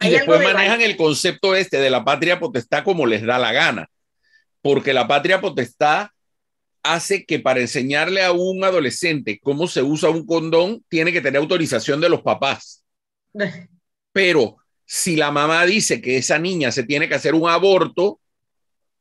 [0.00, 3.88] Y después manejan el concepto este de la patria potestad como les da la gana,
[4.62, 6.08] porque la patria potestad
[6.82, 11.40] hace que para enseñarle a un adolescente cómo se usa un condón, tiene que tener
[11.40, 12.84] autorización de los papás.
[14.12, 18.20] Pero si la mamá dice que esa niña se tiene que hacer un aborto,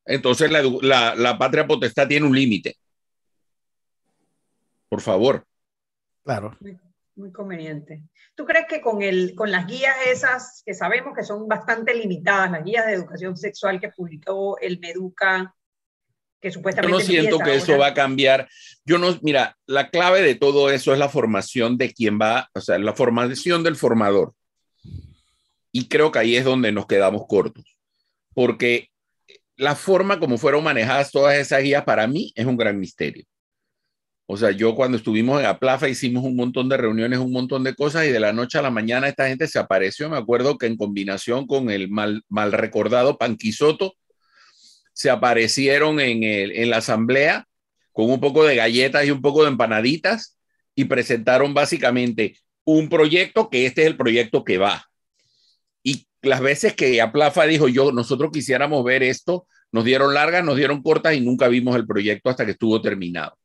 [0.06, 2.76] entonces la, patria potestad tiene un límite.
[4.88, 5.46] Por favor.
[6.24, 6.56] Claro.
[7.16, 8.04] Muy, conveniente.
[8.36, 12.52] ¿Tú crees que con, el, con las guías esas, que sabemos que son bastante limitadas,
[12.52, 15.54] las guías de educación sexual que publicó el Meduca,
[16.42, 16.92] que supuestamente...
[16.92, 18.48] Yo no siento que eso va a cambiar.
[18.86, 22.62] Yo no, mira, la clave de todo eso es la formación de quien va, o
[22.62, 24.34] sea, la formación del formador.
[25.72, 27.78] Y creo que ahí es donde nos quedamos cortos,
[28.34, 28.90] porque
[29.56, 33.26] la forma como fueron manejadas todas esas guías para mí es un gran misterio.
[34.32, 37.74] O sea, yo cuando estuvimos en Aplafa hicimos un montón de reuniones, un montón de
[37.74, 40.08] cosas y de la noche a la mañana esta gente se apareció.
[40.08, 43.96] Me acuerdo que en combinación con el mal, mal recordado Panquisoto,
[45.00, 47.48] se aparecieron en, el, en la asamblea
[47.94, 50.38] con un poco de galletas y un poco de empanaditas
[50.76, 54.90] y presentaron básicamente un proyecto que este es el proyecto que va.
[55.84, 60.58] Y las veces que Aplafa dijo yo, nosotros quisiéramos ver esto, nos dieron largas, nos
[60.58, 63.38] dieron cortas y nunca vimos el proyecto hasta que estuvo terminado.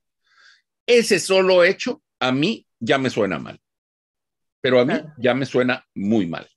[0.85, 3.61] Ese solo hecho a mí ya me suena mal,
[4.61, 6.49] pero a mí ya me suena muy mal.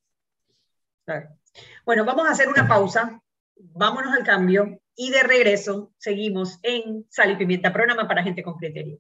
[1.86, 3.22] Bueno, vamos a hacer una pausa,
[3.60, 8.56] vámonos al cambio y de regreso seguimos en Sal y Pimienta, programa para gente con
[8.56, 9.00] criterio.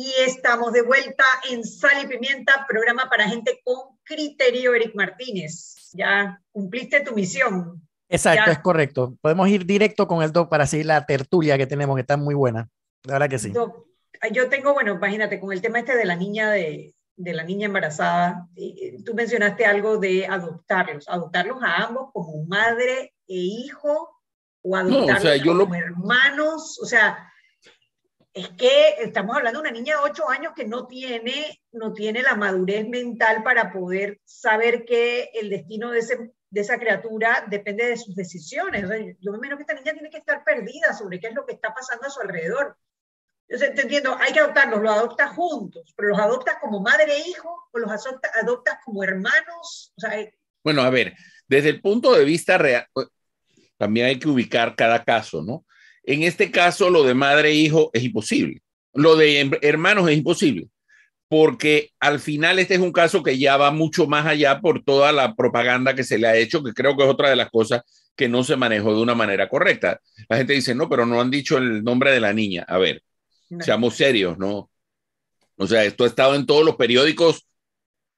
[0.00, 5.90] Y estamos de vuelta en Sal y Pimienta, programa para gente con criterio, Eric Martínez.
[5.92, 7.82] Ya cumpliste tu misión.
[8.08, 9.16] Exacto, es correcto.
[9.20, 12.36] Podemos ir directo con el doc para seguir la tertulia que tenemos, que está muy
[12.36, 12.68] buena.
[13.02, 13.52] La verdad que sí.
[14.30, 17.66] yo tengo, bueno, imagínate, con el tema este de la niña de, de la niña
[17.66, 18.46] embarazada,
[19.04, 24.16] tú mencionaste algo de adoptarlos, adoptarlos a ambos como madre e hijo,
[24.62, 27.32] o adoptarlos como hermanos, o sea,
[28.38, 32.22] es que estamos hablando de una niña de 8 años que no tiene, no tiene
[32.22, 37.86] la madurez mental para poder saber que el destino de, ese, de esa criatura depende
[37.86, 38.82] de sus decisiones.
[39.20, 41.54] yo me imagino que esta niña tiene que estar perdida sobre qué es lo que
[41.54, 42.76] está pasando a su alrededor.
[43.48, 47.28] Yo te entiendo, hay que adoptarlos, los adoptas juntos, pero los adoptas como madre e
[47.28, 49.92] hijo o los adoptas como hermanos.
[50.12, 51.14] Eh, bueno, a ver,
[51.48, 52.86] desde el punto de vista real,
[53.78, 55.64] también hay que ubicar cada caso, ¿no?
[56.08, 58.62] En este caso, lo de madre e hijo es imposible.
[58.94, 60.68] Lo de hermanos es imposible,
[61.28, 65.12] porque al final este es un caso que ya va mucho más allá por toda
[65.12, 67.82] la propaganda que se le ha hecho, que creo que es otra de las cosas
[68.16, 70.00] que no se manejó de una manera correcta.
[70.30, 72.64] La gente dice, no, pero no han dicho el nombre de la niña.
[72.66, 73.02] A ver,
[73.60, 74.70] seamos serios, ¿no?
[75.58, 77.46] O sea, esto ha estado en todos los periódicos,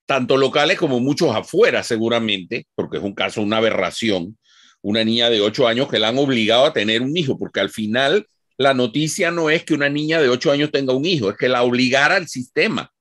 [0.07, 4.39] tanto locales como muchos afuera, seguramente, porque es un caso, una aberración
[4.83, 7.71] una niña de 8 años que la han obligado a tener un hijo, porque al
[7.71, 11.37] final la noticia no es que una niña de 8 años tenga un hijo, es
[11.37, 12.93] que la obligara al sistema.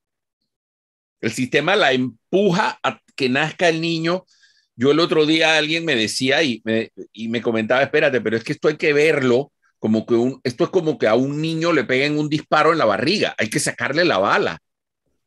[1.21, 4.25] El sistema la empuja a que nazca el niño.
[4.75, 8.43] Yo el otro día alguien me decía y me, y me comentaba, espérate, pero es
[8.43, 11.71] que esto hay que verlo como que un, esto es como que a un niño
[11.73, 14.59] le peguen un disparo en la barriga, hay que sacarle la bala.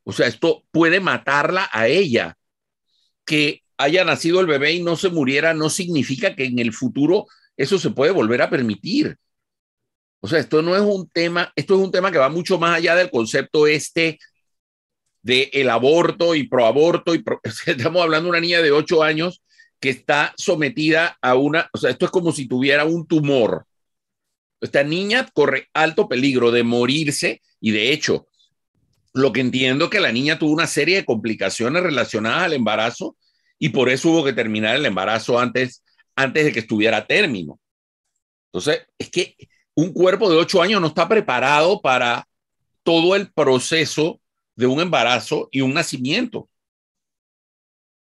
[0.04, 2.36] O sea, esto puede matarla a ella.
[3.24, 7.26] Que haya nacido el bebé y no se muriera no significa que en el futuro
[7.56, 9.16] eso se puede volver a permitir.
[10.20, 12.76] O sea, esto no es un tema, esto es un tema que va mucho más
[12.76, 14.18] allá del concepto este
[15.22, 17.14] de el aborto y proaborto.
[17.14, 17.24] Y
[17.66, 19.42] estamos hablando de una niña de 8 años
[19.80, 23.66] que está sometida a una, o sea, esto es como si tuviera un tumor.
[24.60, 28.28] Esta niña corre alto peligro de morirse y de hecho,
[29.12, 33.16] lo que entiendo que la niña tuvo una serie de complicaciones relacionadas al embarazo
[33.62, 35.84] y por eso hubo que terminar el embarazo antes,
[36.16, 37.60] antes de que estuviera a término.
[38.46, 39.36] Entonces, es que
[39.76, 42.26] un cuerpo de ocho años no está preparado para
[42.82, 44.20] todo el proceso
[44.56, 46.48] de un embarazo y un nacimiento.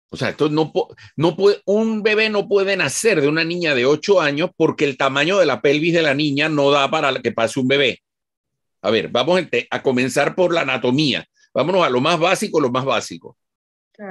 [0.09, 0.73] O sea, esto no,
[1.15, 4.97] no puede, un bebé no puede nacer de una niña de ocho años porque el
[4.97, 7.99] tamaño de la pelvis de la niña no da para que pase un bebé.
[8.81, 11.23] A ver, vamos a comenzar por la anatomía.
[11.53, 13.37] Vámonos a lo más básico, lo más básico.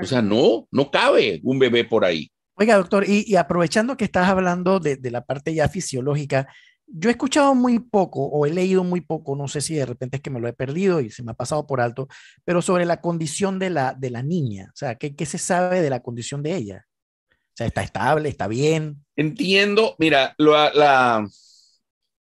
[0.01, 2.31] O sea, no, no cabe un bebé por ahí.
[2.57, 6.47] Oiga, doctor, y, aprovechando que estás hablando de, la parte ya fisiológica,
[6.87, 10.19] yo he escuchado muy poco o he leído muy poco, no sé si de repente
[10.19, 12.07] es que me lo he perdido y se me ha pasado por alto,
[12.45, 15.91] pero sobre la condición de la, de la niña, o sea, ¿qué, se sabe de
[15.91, 16.87] la condición de ella?
[17.31, 19.05] O sea, ¿está estable, está bien?
[19.17, 21.27] Entiendo, mira, la,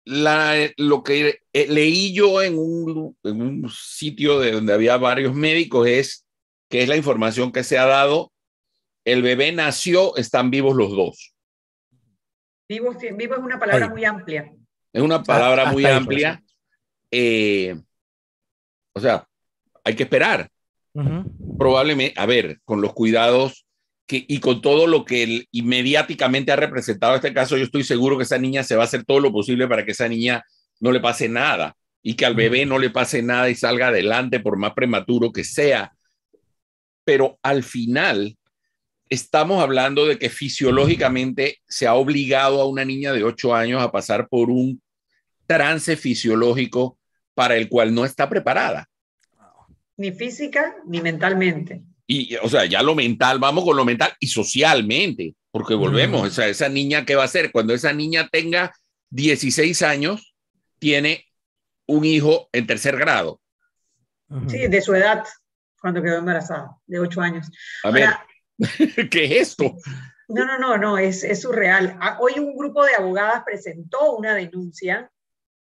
[0.05, 5.33] la, lo que eh, leí yo en un, en un sitio de donde había varios
[5.33, 6.28] médicos es
[6.69, 8.31] que es la información que se ha dado,
[9.03, 11.35] el bebé nació, están vivos los dos.
[12.69, 14.53] Vivo, vivo es una palabra muy amplia.
[14.93, 16.41] Es una palabra muy amplia.
[17.09, 17.75] Eh,
[18.93, 19.27] o sea,
[19.83, 20.49] hay que esperar.
[21.57, 23.65] Probablemente, a ver, con los cuidados
[24.05, 28.23] que, y con todo lo que inmediáticamente ha representado este caso, yo estoy seguro que
[28.23, 30.43] esa niña se va a hacer todo lo posible para que esa niña
[30.79, 34.39] no le pase nada y que al bebé no le pase nada y salga adelante
[34.39, 35.93] por más prematuro que sea
[37.09, 38.37] pero al final
[39.09, 43.91] estamos hablando de que fisiológicamente se ha obligado a una niña de 8 años a
[43.91, 44.79] pasar por un
[45.47, 46.99] trance fisiológico
[47.33, 48.87] para el cual no está preparada.
[49.97, 51.81] Ni física ni mentalmente.
[52.05, 56.29] Y, o sea, ya lo mental, vamos con lo mental y socialmente, porque volvemos, o
[56.29, 57.51] sea, esa niña, ¿qué va a hacer?
[57.51, 58.71] Cuando esa niña tenga
[59.09, 60.35] 16 años,
[60.77, 61.25] tiene
[61.87, 63.41] un hijo en tercer grado.
[64.47, 65.23] Sí, de su edad
[65.79, 67.49] cuando quedó embarazada, de ocho años.
[67.83, 68.09] A ver,
[69.11, 69.75] ¿qué es esto?
[70.27, 71.97] No, no, no, no, es, es surreal.
[71.99, 75.11] Ah, hoy un grupo de abogadas presentó una denuncia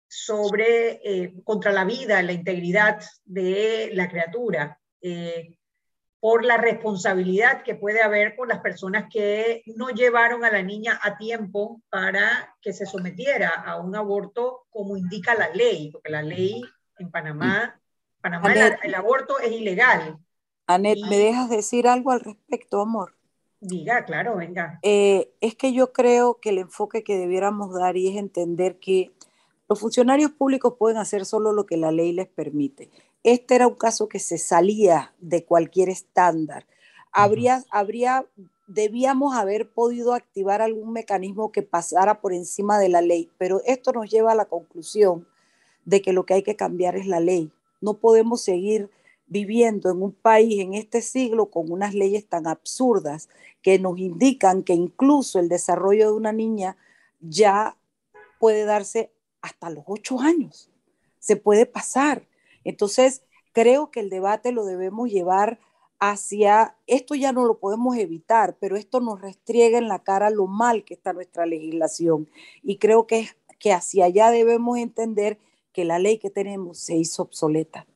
[0.09, 5.57] sobre, eh, contra la vida, la integridad de la criatura, eh,
[6.19, 10.99] por la responsabilidad que puede haber con las personas que no llevaron a la niña
[11.01, 16.23] a tiempo para que se sometiera a un aborto como indica la ley, porque la
[16.23, 16.62] ley
[16.99, 17.81] en Panamá
[18.27, 18.53] Panamá
[18.83, 20.18] el, aborto es ilegal.
[20.66, 23.14] Anet, ¿me dejas decir algo al respecto, amor?
[23.61, 24.81] Diga, claro, venga.
[24.83, 29.12] Eh, es que yo creo que el enfoque que debiéramos dar y es entender que
[29.68, 32.91] los funcionarios públicos pueden hacer solo lo que la ley les permite.
[33.22, 36.66] este era un caso que se salía de cualquier estándar.
[37.12, 38.27] Habría, habría,
[38.66, 43.93] debíamos haber podido activar algún mecanismo que pasara por encima de la ley, pero esto
[43.93, 45.29] nos lleva a la conclusión
[45.85, 47.53] de que lo que hay que cambiar es la ley.
[47.81, 48.91] No podemos seguir
[49.27, 53.29] viviendo en un país en este siglo con unas leyes tan absurdas
[53.62, 56.77] que nos indican que incluso el desarrollo de una niña
[57.20, 57.77] ya
[58.39, 59.11] puede darse
[59.41, 60.70] hasta los ocho años.
[61.18, 62.22] Se puede pasar.
[62.64, 63.22] Entonces,
[63.53, 65.59] creo que el debate lo debemos llevar
[65.99, 70.47] hacia, esto ya no lo podemos evitar, pero esto nos restriega en la cara lo
[70.47, 72.29] mal que está nuestra legislación.
[72.62, 75.39] Y creo que, que hacia allá debemos entender
[75.77, 77.87] que la ley que tenemos se hizo obsoleta.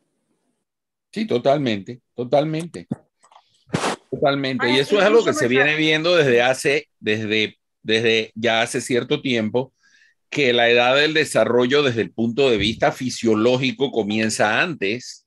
[1.11, 2.87] Sí, totalmente, totalmente.
[4.11, 4.71] Totalmente.
[4.71, 9.23] Y eso es algo que se viene viendo desde hace, desde, desde ya hace cierto
[9.23, 9.73] tiempo,
[10.29, 15.27] que la edad del desarrollo desde el punto de vista fisiológico comienza antes,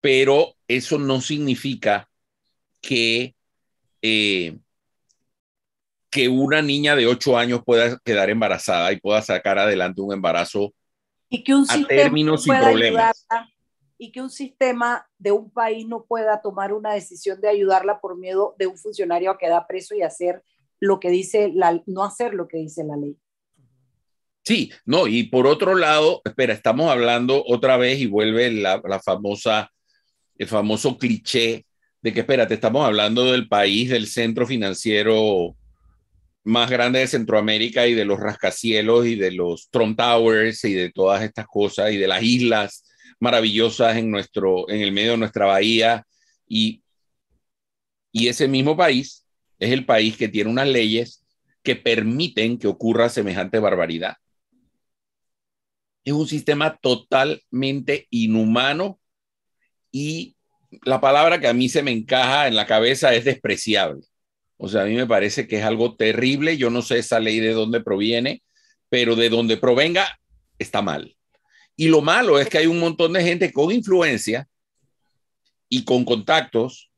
[0.00, 2.08] pero eso no significa
[2.80, 3.34] que,
[4.00, 4.56] eh,
[6.08, 10.72] que una niña de 8 años pueda quedar embarazada y pueda sacar adelante un embarazo
[11.28, 13.26] y que un a términos y problemas.
[13.98, 18.16] y que un sistema de un país no pueda tomar una decisión de ayudarla por
[18.16, 20.42] miedo de un funcionario a quedar preso y hacer
[20.80, 23.16] lo que dice la, no hacer lo que dice la ley.
[24.44, 29.00] Sí, no, y por otro lado, espera, estamos hablando otra vez y vuelve la, la
[29.00, 29.72] famosa,
[30.36, 31.64] el famoso cliché
[32.02, 35.56] de que, espérate, estamos hablando del país, del centro financiero
[36.44, 40.90] más grande de Centroamérica y de los rascacielos y de los Trump Towers y de
[40.90, 42.84] todas estas cosas y de las islas
[43.18, 46.06] maravillosas en, nuestro, en el medio de nuestra bahía.
[46.46, 46.82] Y,
[48.12, 49.26] y ese mismo país
[49.58, 51.24] es el país que tiene unas leyes
[51.62, 54.16] que permiten que ocurra semejante barbaridad.
[56.04, 59.00] Es un sistema totalmente inhumano
[59.90, 60.36] y
[60.82, 64.02] la palabra que a mí se me encaja en la cabeza es despreciable.
[64.64, 66.56] O sea, a mí me parece que es algo terrible.
[66.56, 68.42] Yo no sé esa ley de dónde proviene,
[68.88, 70.18] pero de donde provenga
[70.58, 71.14] está mal.
[71.76, 74.48] Y lo malo es que hay un montón de gente con influencia
[75.68, 76.90] y con contactos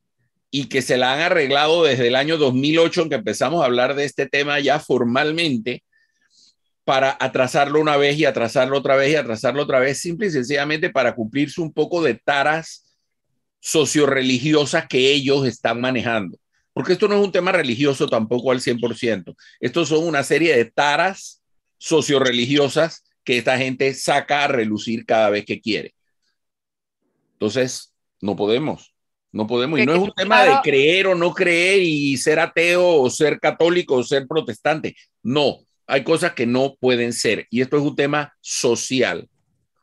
[0.49, 3.95] y que se la han arreglado desde el año 2008 en que empezamos a hablar
[3.95, 5.83] de este tema ya formalmente
[6.85, 10.89] para atrasarlo una vez y atrasarlo otra vez y atrasarlo otra vez, simple y sencillamente
[10.89, 12.97] para cumplirse un poco de taras
[13.59, 16.37] socioreligiosas que ellos están manejando
[16.77, 19.35] porque esto no es un tema religioso tampoco al 100%.
[19.59, 21.41] Estos son una serie de taras
[21.79, 25.95] socioreligiosas que esta gente saca a relucir cada vez que quiere.
[27.33, 28.93] Entonces, no podemos,
[29.31, 29.79] no podemos.
[29.79, 33.39] Y no es un tema de creer o no creer y ser ateo o ser
[33.39, 34.95] católico o ser protestante.
[35.23, 35.57] No,
[35.87, 37.47] hay cosas que no pueden ser.
[37.49, 39.27] Y esto es un tema social.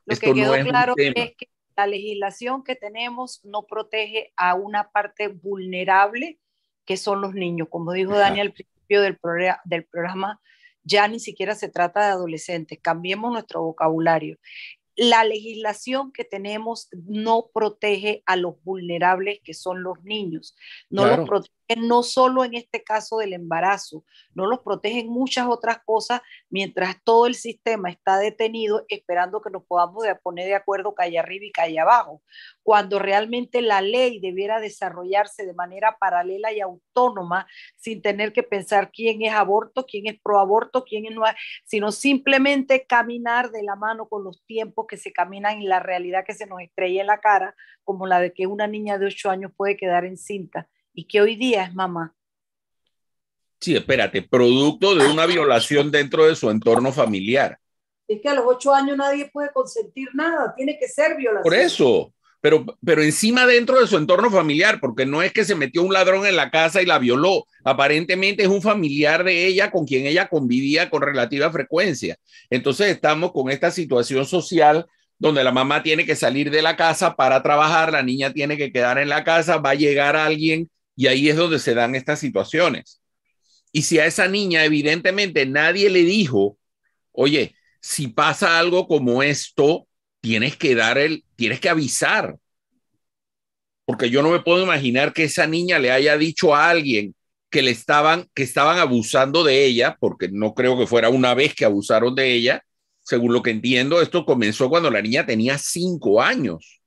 [0.05, 4.31] Lo esto que quedó no es claro es que la legislación que tenemos no protege
[4.37, 6.39] a una parte vulnerable
[6.85, 7.67] que son los niños.
[7.69, 9.17] Como dijo Daniel al principio del,
[9.65, 10.39] del programa,
[10.83, 12.79] ya ni siquiera se trata de adolescentes.
[12.81, 14.37] Cambiemos nuestro vocabulario
[14.95, 20.55] la legislación que tenemos no protege a los vulnerables que son los niños,
[20.89, 24.03] no los protege no solo en este caso del embarazo,
[24.33, 29.49] no los protege en muchas otras cosas mientras todo el sistema está detenido esperando que
[29.49, 32.21] nos podamos poner de acuerdo calle arriba y calle abajo,
[32.61, 37.47] cuando realmente la ley debiera desarrollarse de manera paralela y autónoma
[37.77, 41.23] sin tener que pensar quién es aborto, quién es pro aborto, quién es no,
[41.63, 46.25] sino simplemente caminar de la mano con los tiempos que se caminan y la realidad
[46.25, 49.29] que se nos estrella en la cara, como la de que una niña de 8
[49.29, 52.15] años puede quedar encinta y que hoy día es mamá.
[53.59, 57.59] Sí, espérate, producto de una violación dentro de su entorno familiar.
[58.07, 61.43] Es que a los 8 años nadie puede consentir nada, tiene que ser violación.
[61.43, 65.55] Por eso, pero, pero encima dentro de su entorno familiar, porque no es que se
[65.55, 69.71] metió un ladrón en la casa y la violó, aparentemente es un familiar de ella
[69.71, 72.17] con quien ella convivía con relativa frecuencia.
[72.51, 74.85] Entonces estamos con esta situación social
[75.17, 78.71] donde la mamá tiene que salir de la casa para trabajar, la niña tiene que
[78.71, 82.19] quedar en la casa, va a llegar alguien y ahí es donde se dan estas
[82.19, 83.01] situaciones.
[83.71, 86.57] Y si a esa niña evidentemente nadie le dijo,
[87.11, 89.87] oye, si pasa algo como esto,
[90.21, 92.37] tienes que dar el, tienes que avisar.
[93.85, 97.13] Porque yo no me puedo imaginar que esa niña le haya dicho a alguien
[97.51, 101.53] que le estaban, que estaban abusando de ella, porque no creo que fuera una vez
[101.53, 102.63] que abusaron de ella.
[103.01, 106.81] Según lo que entiendo, esto comenzó cuando la niña tenía cinco años.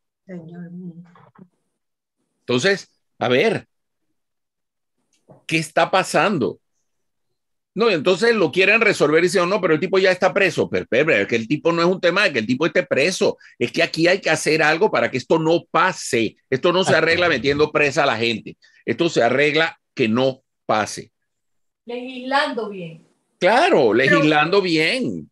[2.41, 3.69] Entonces, a ver,
[5.47, 6.61] ¿qué está pasando?
[7.75, 10.69] No, entonces lo quieren resolver y dicen, no, pero el tipo ya está preso.
[10.69, 12.83] Pero, pero, es que el tipo no es un tema de que el tipo esté
[12.83, 13.39] preso.
[13.57, 16.37] Es que aquí hay que hacer algo para que esto no pase.
[16.51, 18.57] Esto no se arregla metiendo presa a la gente.
[18.85, 21.13] Esto se arregla que no pase.
[21.85, 23.07] Legislando bien.
[23.39, 25.31] Claro, legislando bien.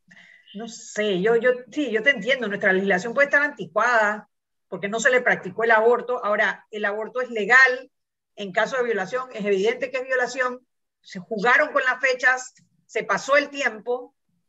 [0.55, 2.47] No sé, yo, yo, sí, yo te entiendo.
[2.47, 4.29] Nuestra legislación puede estar anticuada
[4.69, 6.25] porque no se le practicó el aborto.
[6.25, 7.91] Ahora, el aborto es legal.
[8.37, 10.61] En caso de violación, es evidente que es violación
[11.07, 12.53] se jugaron con las fechas,
[12.85, 13.93] se pasó el tiempo.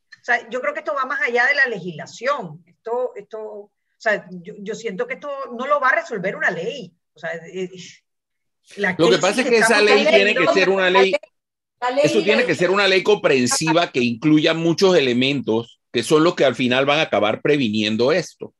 [0.10, 2.64] O sea, yo creo que esto va más allá de la legislación.
[2.66, 6.50] Esto, esto, o sea, yo, yo siento que esto no lo va a resolver una
[6.50, 6.92] ley.
[7.14, 7.32] O sea,
[8.98, 11.16] lo que pasa es que esa ley tiene que ser una ley,
[12.04, 16.46] eso tiene que ser una ley comprensiva que incluya muchos elementos que son los que
[16.46, 18.54] al final van a acabar previniendo esto.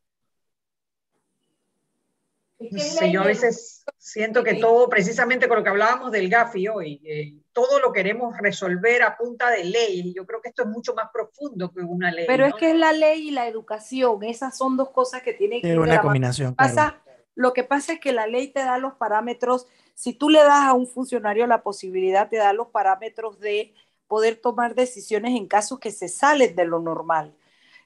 [2.60, 7.34] Yo a veces siento que todo, precisamente con lo que hablábamos del GAFI hoy, eh,
[7.54, 10.14] todo lo queremos resolver a punta de ley.
[10.14, 12.26] Yo creo que esto es mucho más profundo que una ley.
[12.28, 15.62] Pero es que es la ley y la educación, esas son dos cosas que tienen
[15.62, 16.56] que ser una combinación.
[16.56, 17.00] Pasa,
[17.36, 20.66] Lo que pasa es que la ley te da los parámetros, si tú le das
[20.66, 23.74] a un funcionario la posibilidad, te da los parámetros de
[24.08, 27.36] poder tomar decisiones en casos que se salen de lo normal.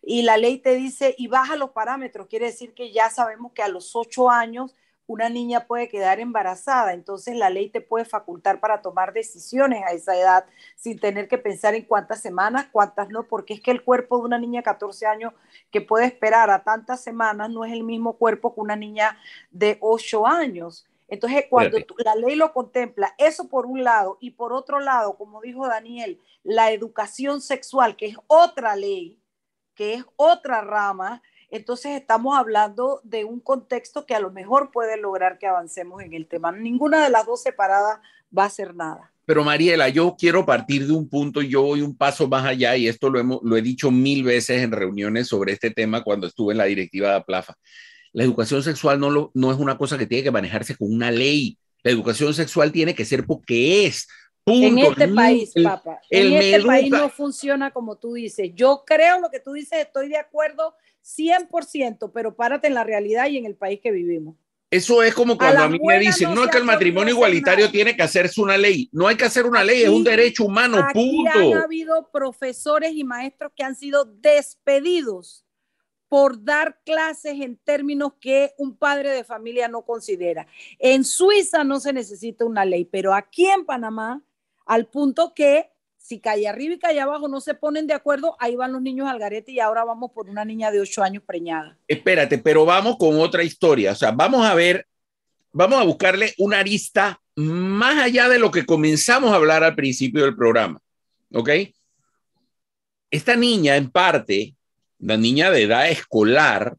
[0.01, 3.61] Y la ley te dice, y baja los parámetros, quiere decir que ya sabemos que
[3.61, 4.75] a los ocho años
[5.11, 9.91] una niña puede quedar embarazada, entonces la ley te puede facultar para tomar decisiones a
[9.91, 10.45] esa edad
[10.75, 14.23] sin tener que pensar en cuántas semanas, cuántas no, porque es que el cuerpo de
[14.23, 15.33] una niña de 14 años
[15.69, 19.17] que puede esperar a tantas semanas no es el mismo cuerpo que una niña
[19.51, 20.87] de 8 años.
[21.09, 25.41] Entonces, cuando la ley lo contempla, eso por un lado, y por otro lado, como
[25.41, 29.20] dijo Daniel, la educación sexual, que es otra ley,
[29.81, 35.37] es otra rama, entonces estamos hablando de un contexto que a lo mejor puede lograr
[35.37, 36.51] que avancemos en el tema.
[36.51, 37.99] Ninguna de las dos separadas
[38.35, 39.11] va a hacer nada.
[39.25, 42.87] Pero Mariela, yo quiero partir de un punto, yo voy un paso más allá y
[42.87, 46.53] esto lo, hemos, lo he dicho mil veces en reuniones sobre este tema cuando estuve
[46.53, 47.55] en la directiva de APLAFA.
[48.13, 51.11] La educación sexual no, lo, no es una cosa que tiene que manejarse con una
[51.11, 51.57] ley.
[51.83, 54.07] La educación sexual tiene que ser porque es,
[54.45, 56.01] En este país, papá.
[56.09, 58.51] en este país no funciona como tú dices.
[58.55, 63.27] Yo creo lo que tú dices, estoy de acuerdo 100%, pero párate en la realidad
[63.27, 64.35] y en el país que vivimos.
[64.71, 67.93] Eso es como cuando a, mí me dicen, no, es que el matrimonio igualitario tiene
[67.93, 68.89] que hacerse una ley.
[68.93, 71.57] No hay que hacer una ley, es un derecho humano, aquí punto.
[71.57, 75.45] Han habido profesores y maestros que han sido despedidos
[76.07, 80.47] por dar clases en términos que un padre de familia no considera.
[80.79, 84.23] En Suiza no se necesita una ley, pero aquí en Panamá,
[84.65, 88.55] al punto que si calle arriba y calle abajo no se ponen de acuerdo, ahí
[88.55, 91.77] van los niños al garete y ahora vamos por una niña de 8 años preñada.
[91.87, 93.91] Espérate, pero vamos con otra historia.
[93.91, 94.87] O sea, vamos a ver,
[95.51, 100.23] vamos a buscarle una arista más allá de lo que comenzamos a hablar al principio
[100.23, 100.79] del programa.
[101.33, 101.49] ¿Ok?
[103.09, 104.55] Esta niña, en parte,
[104.99, 106.77] la niña de edad escolar,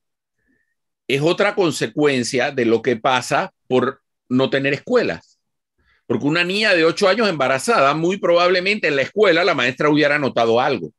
[1.06, 5.31] es otra consecuencia de lo que pasa por no tener escuelas.
[6.12, 10.18] Porque una niña de 8 años embarazada, muy probablemente en la escuela la maestra hubiera
[10.18, 10.92] notado algo.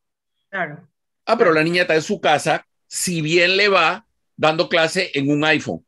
[0.49, 0.89] Claro.
[1.27, 5.29] Ah, pero la niña está en su casa, si bien le va dando clase en
[5.29, 5.85] un iPhone.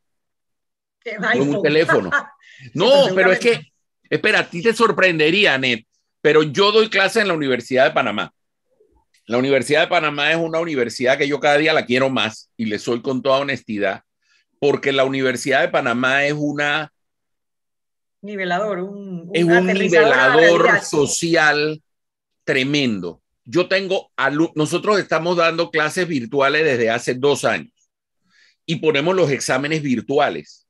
[1.04, 2.12] En un teléfono.
[2.74, 3.74] No, pero es que,
[4.10, 5.86] espera, a ti te sorprendería, Net,
[6.22, 8.32] pero yo doy clase en la Universidad de Panamá.
[9.26, 12.66] La Universidad de Panamá es una universidad que yo cada día la quiero más y
[12.66, 14.04] le soy con toda honestidad,
[14.60, 16.94] porque la Universidad de Panamá es una
[18.26, 21.82] nivelador, un, es un nivelador social
[22.44, 23.22] tremendo.
[23.44, 24.12] Yo tengo,
[24.56, 27.74] nosotros estamos dando clases virtuales desde hace dos años
[28.66, 30.68] y ponemos los exámenes virtuales.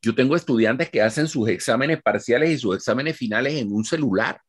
[0.00, 4.40] Yo tengo estudiantes que hacen sus exámenes parciales y sus exámenes finales en un celular,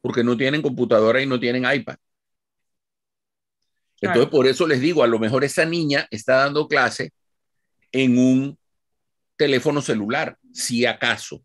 [0.00, 1.96] porque no tienen computadora y no tienen iPad.
[4.00, 7.12] Entonces, por eso les digo, a lo mejor esa niña está dando clase
[7.92, 8.58] en un
[9.36, 11.42] teléfono celular, si acaso.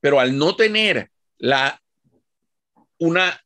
[0.00, 1.80] Pero al no tener la,
[2.98, 3.40] una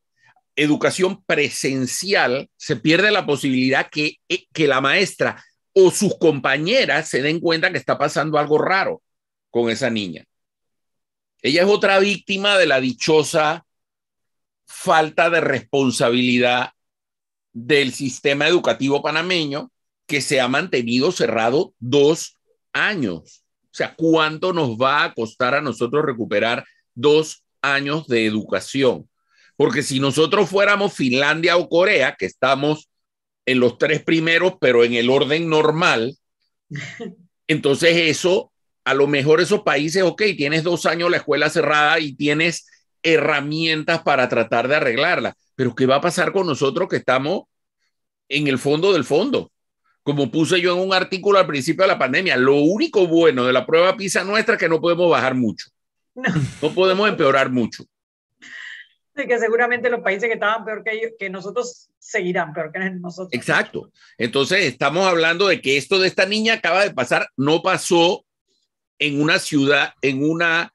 [0.55, 5.43] educación presencial, se pierde la posibilidad que, eh, que la maestra
[5.73, 9.03] o sus compañeras se den cuenta que está pasando algo raro
[9.51, 10.25] con esa niña.
[11.43, 13.67] Ella es otra víctima de la dichosa
[14.65, 16.71] falta de responsabilidad
[17.53, 19.71] del sistema educativo panameño
[20.07, 22.37] que se ha mantenido cerrado dos
[22.73, 23.45] años.
[23.77, 26.65] O sea, ¿cuánto nos va a costar a nosotros recuperar
[26.95, 29.07] dos años de educación?
[29.55, 32.89] Porque si nosotros fuéramos Finlandia o Corea, que estamos
[33.45, 36.17] en los tres primeros, pero en el orden normal,
[37.49, 38.51] entonces eso,
[38.83, 42.67] a lo mejor esos países, ok, tienes dos años la escuela cerrada y tienes
[43.03, 45.35] herramientas para tratar de arreglarla.
[45.55, 47.43] Pero ¿qué va a pasar con nosotros que estamos
[48.31, 49.53] en el fondo del fondo?
[50.07, 53.53] Como puse yo en un artículo al principio de la pandemia, lo único bueno de
[53.53, 55.67] la prueba PISA nuestra es que no podemos bajar mucho.
[56.15, 56.33] No,
[56.63, 57.83] no podemos empeorar mucho.
[59.17, 62.79] Y que seguramente los países que estaban peor que, ellos, que nosotros seguirán peor que
[62.79, 63.33] nosotros.
[63.33, 63.91] Exacto.
[64.17, 68.25] Entonces, estamos hablando de que esto de esta niña acaba de pasar, no pasó
[69.01, 70.73] en una ciudad, en, una,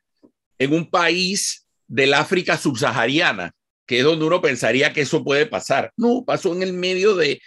[0.59, 3.53] en un país del África subsahariana,
[3.85, 5.93] que es donde uno pensaría que eso puede pasar.
[5.95, 7.41] No, pasó en el medio de,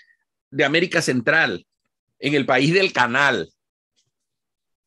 [0.51, 1.66] de América Central,
[2.19, 3.51] en el país del canal.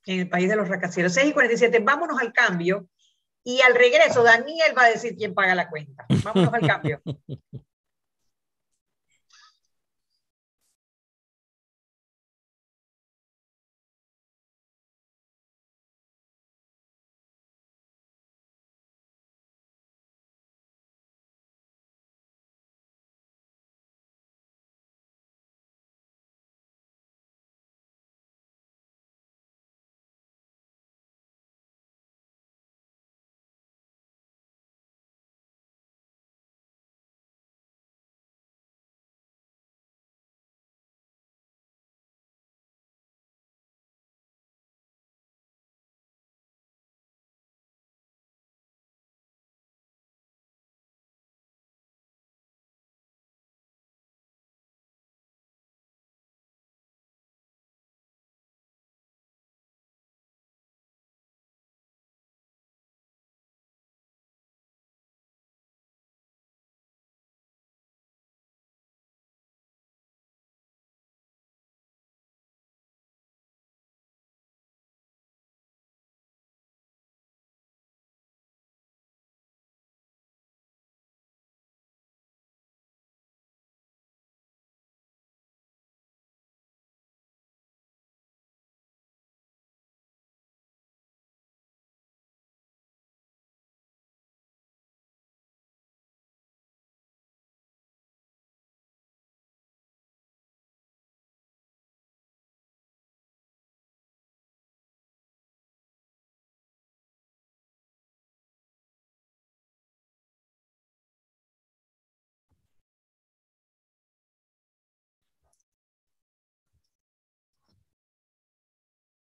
[0.06, 1.14] En el país de los racacieros.
[1.14, 2.90] 6 y 47, vámonos al cambio.
[3.44, 6.06] Y al regreso, Daniel va a decir quién paga la cuenta.
[6.24, 7.02] Vámonos al cambio.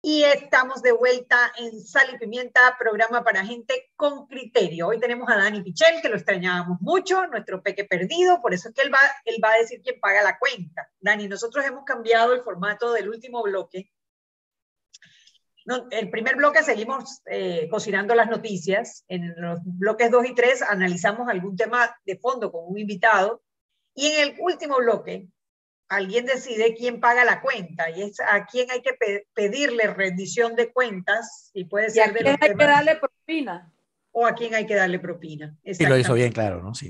[0.10, 4.88] Y estamos de vuelta en Sal y Pimienta, programa para gente con criterio.
[4.88, 8.74] Hoy tenemos a Dani Pichel, que lo extrañábamos mucho, nuestro peque perdido, por eso es
[8.74, 10.90] que él va, él va a decir quién paga la cuenta.
[11.02, 13.92] Dani, nosotros hemos cambiado el formato del último bloque.
[15.66, 19.04] No, el primer bloque seguimos eh, cocinando las noticias.
[19.10, 23.44] En los bloques 2 y 3 analizamos algún tema de fondo con un invitado.
[23.94, 25.28] Y en el último bloque
[25.90, 30.72] alguien decide quién paga la cuenta y es a quién hay que pedirle rendición de
[30.72, 33.72] cuentas y puede ser a quién hay que darle propina
[34.12, 35.56] o a quién hay que darle propina.
[35.64, 36.74] Y lo hizo bien claro, ¿no?
[36.74, 36.90] Sí.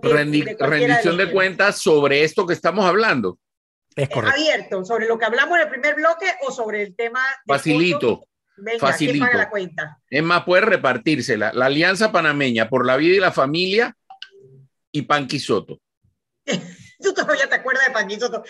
[0.00, 3.38] rendición de, cuentas sobre esto que estamos hablando.
[3.94, 4.40] Es correcto.
[4.40, 7.20] abierto, sobre lo que hablamos en el primer bloque o sobre el tema.
[7.46, 8.26] Facilito.
[8.80, 9.26] facilito.
[9.26, 9.98] Paga la cuenta?
[10.08, 11.52] Es más, puede repartírsela.
[11.52, 13.94] La Alianza Panameña por la Vida y la Familia
[14.90, 15.78] y Panquisoto.
[17.02, 18.42] Tú todavía te acuerdas de Panquisoto.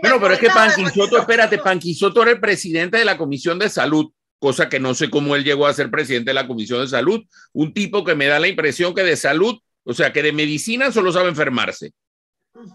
[0.00, 4.10] Bueno, pero es que Panquisoto, espérate, Panquisoto era el presidente de la Comisión de Salud,
[4.38, 7.22] cosa que no sé cómo él llegó a ser presidente de la Comisión de Salud.
[7.52, 10.90] Un tipo que me da la impresión que de salud, o sea, que de medicina
[10.90, 11.92] solo sabe enfermarse.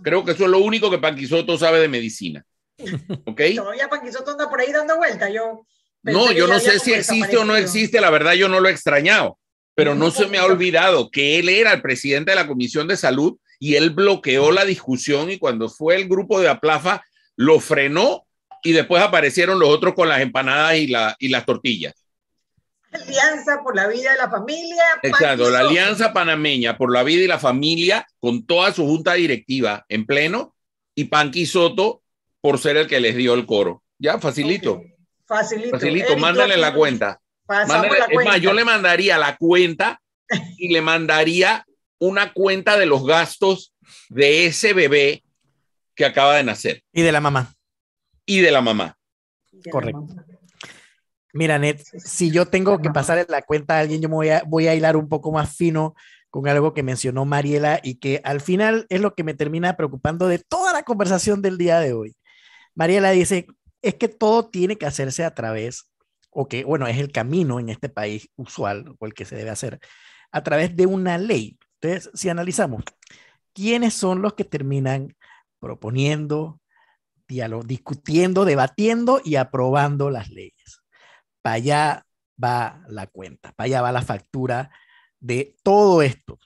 [0.03, 2.45] Creo que eso es lo único que Panquisoto sabe de medicina.
[3.25, 3.41] ¿Ok?
[3.55, 5.31] Todavía Panquisoto anda por ahí dando vueltas.
[5.33, 5.65] Yo
[6.03, 8.71] no, yo no sé si existe o no existe, la verdad yo no lo he
[8.71, 9.39] extrañado,
[9.73, 12.95] pero no se me ha olvidado que él era el presidente de la Comisión de
[12.95, 17.03] Salud y él bloqueó la discusión y cuando fue el grupo de Aplafa
[17.35, 18.25] lo frenó
[18.63, 21.93] y después aparecieron los otros con las empanadas y, la, y las tortillas.
[22.91, 24.83] Alianza por la vida de la familia.
[25.03, 29.85] Exacto, la Alianza Panameña por la vida y la familia con toda su junta directiva
[29.89, 30.55] en pleno
[30.95, 32.01] y Panqui Soto
[32.41, 33.83] por ser el que les dio el coro.
[33.99, 34.81] Ya, facilito.
[35.25, 35.71] Facilito.
[35.71, 37.19] Facilito, mándale la cuenta.
[37.47, 38.21] Mándale, la cuenta.
[38.21, 40.01] Es más, yo le mandaría la cuenta
[40.57, 41.65] y le mandaría
[42.07, 43.73] una cuenta de los gastos
[44.09, 45.23] de ese bebé
[45.95, 46.83] que acaba de nacer.
[46.91, 47.53] Y de la mamá.
[48.25, 48.97] Y de la mamá.
[49.71, 50.07] Correcto.
[51.33, 54.43] Mira, Net, si yo tengo que pasar la cuenta a alguien, yo me voy a,
[54.47, 55.93] voy a hilar un poco más fino
[56.29, 60.27] con algo que mencionó Mariela y que al final es lo que me termina preocupando
[60.27, 62.15] de toda la conversación del día de hoy.
[62.73, 63.47] Mariela dice,
[63.81, 65.89] es que todo tiene que hacerse a través,
[66.29, 69.49] o que, bueno, es el camino en este país usual o el que se debe
[69.49, 69.79] hacer,
[70.31, 71.57] a través de una ley.
[71.81, 72.83] Entonces, si analizamos,
[73.53, 75.15] ¿quiénes son los que terminan
[75.59, 76.59] proponiendo,
[77.27, 80.81] discutiendo, debatiendo y aprobando las leyes?
[81.41, 82.05] Para allá
[82.41, 84.71] va la cuenta, para allá va la factura
[85.19, 86.39] de todo esto.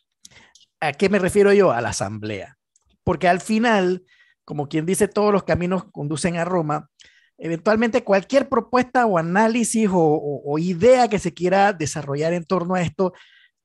[0.80, 1.72] ¿A qué me refiero yo?
[1.72, 2.58] A la asamblea.
[3.04, 4.04] Porque al final,
[4.46, 6.90] como quien dice, todos los caminos conducen a Roma,
[7.38, 13.14] eventualmente cualquier propuesta o análisis o, idea que se quiera desarrollar en torno a esto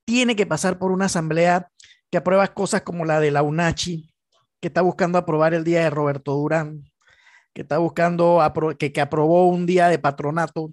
[0.05, 1.69] tiene que pasar por una asamblea
[2.11, 4.09] que aprueba cosas como la de la UNACHI,
[4.61, 6.85] que está buscando aprobar el día de Roberto Durán,
[7.53, 8.41] que está buscando,
[8.79, 10.73] que, que aprobó un día de patronato,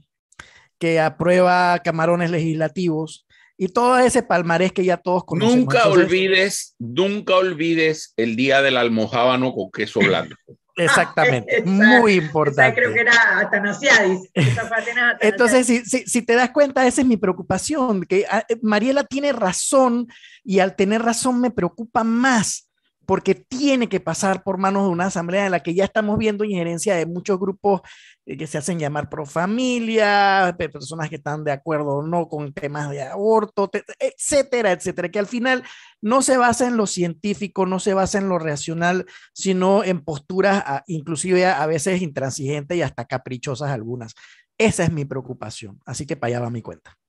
[0.79, 3.27] que aprueba camarones legislativos
[3.57, 5.57] y todo ese palmarés que ya todos conocemos.
[5.57, 10.35] Nunca olvides, nunca olvides el día del almohábano con queso blanco.
[10.75, 12.75] Exactamente, muy importante.
[12.75, 14.29] creo que era Atanasiadis.
[15.19, 20.07] Entonces, si, si, te das cuenta, esa es mi preocupación, que ah, Mariela tiene razón
[20.43, 22.70] y al tener razón me preocupa más
[23.11, 26.45] porque tiene que pasar por manos de una asamblea en la que ya estamos viendo
[26.45, 27.81] injerencia de muchos grupos
[28.25, 32.53] eh, que se hacen llamar pro familia, personas que están de acuerdo o no con
[32.53, 35.61] temas de aborto, etcétera, etcétera, que al final
[35.99, 40.63] no se basa en lo científico, no se basa en lo racional, sino en posturas
[40.65, 44.13] ah, inclusive a veces intransigentes y hasta caprichosas algunas.
[44.57, 47.00] Esa es mi preocupación, así que para allá va mi cuenta.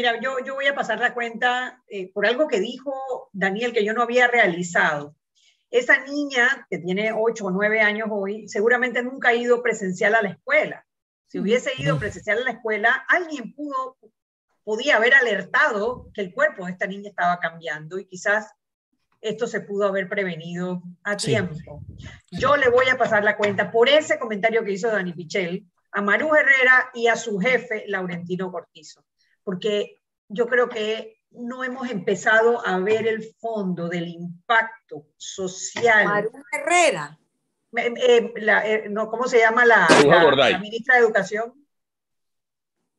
[0.00, 3.84] Mira, yo, yo voy a pasar la cuenta eh, por algo que dijo Daniel que
[3.84, 5.14] yo no había realizado.
[5.70, 10.22] Esa niña que tiene 8 o 9 años hoy, seguramente nunca ha ido presencial a
[10.22, 10.86] la escuela.
[11.26, 13.98] Si hubiese ido presencial a la escuela, alguien pudo,
[14.64, 18.54] podía haber alertado que el cuerpo de esta niña estaba cambiando y quizás
[19.20, 21.82] esto se pudo haber prevenido a tiempo.
[22.30, 26.00] Yo le voy a pasar la cuenta por ese comentario que hizo Dani Pichel a
[26.00, 29.04] Maru Herrera y a su jefe, Laurentino Cortizo
[29.50, 29.98] porque
[30.28, 36.04] yo creo que no hemos empezado a ver el fondo del impacto social.
[36.04, 37.18] María Herrera.
[37.76, 39.88] Eh, eh, no, ¿Cómo se llama la,
[40.60, 41.66] ministra de Educación?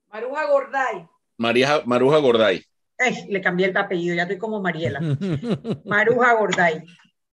[0.09, 1.07] Maruja Gorday.
[1.37, 2.65] María, Maruja Gorday.
[3.29, 4.99] le cambié el apellido, ya estoy como Mariela.
[5.85, 6.83] Maruja Gorday.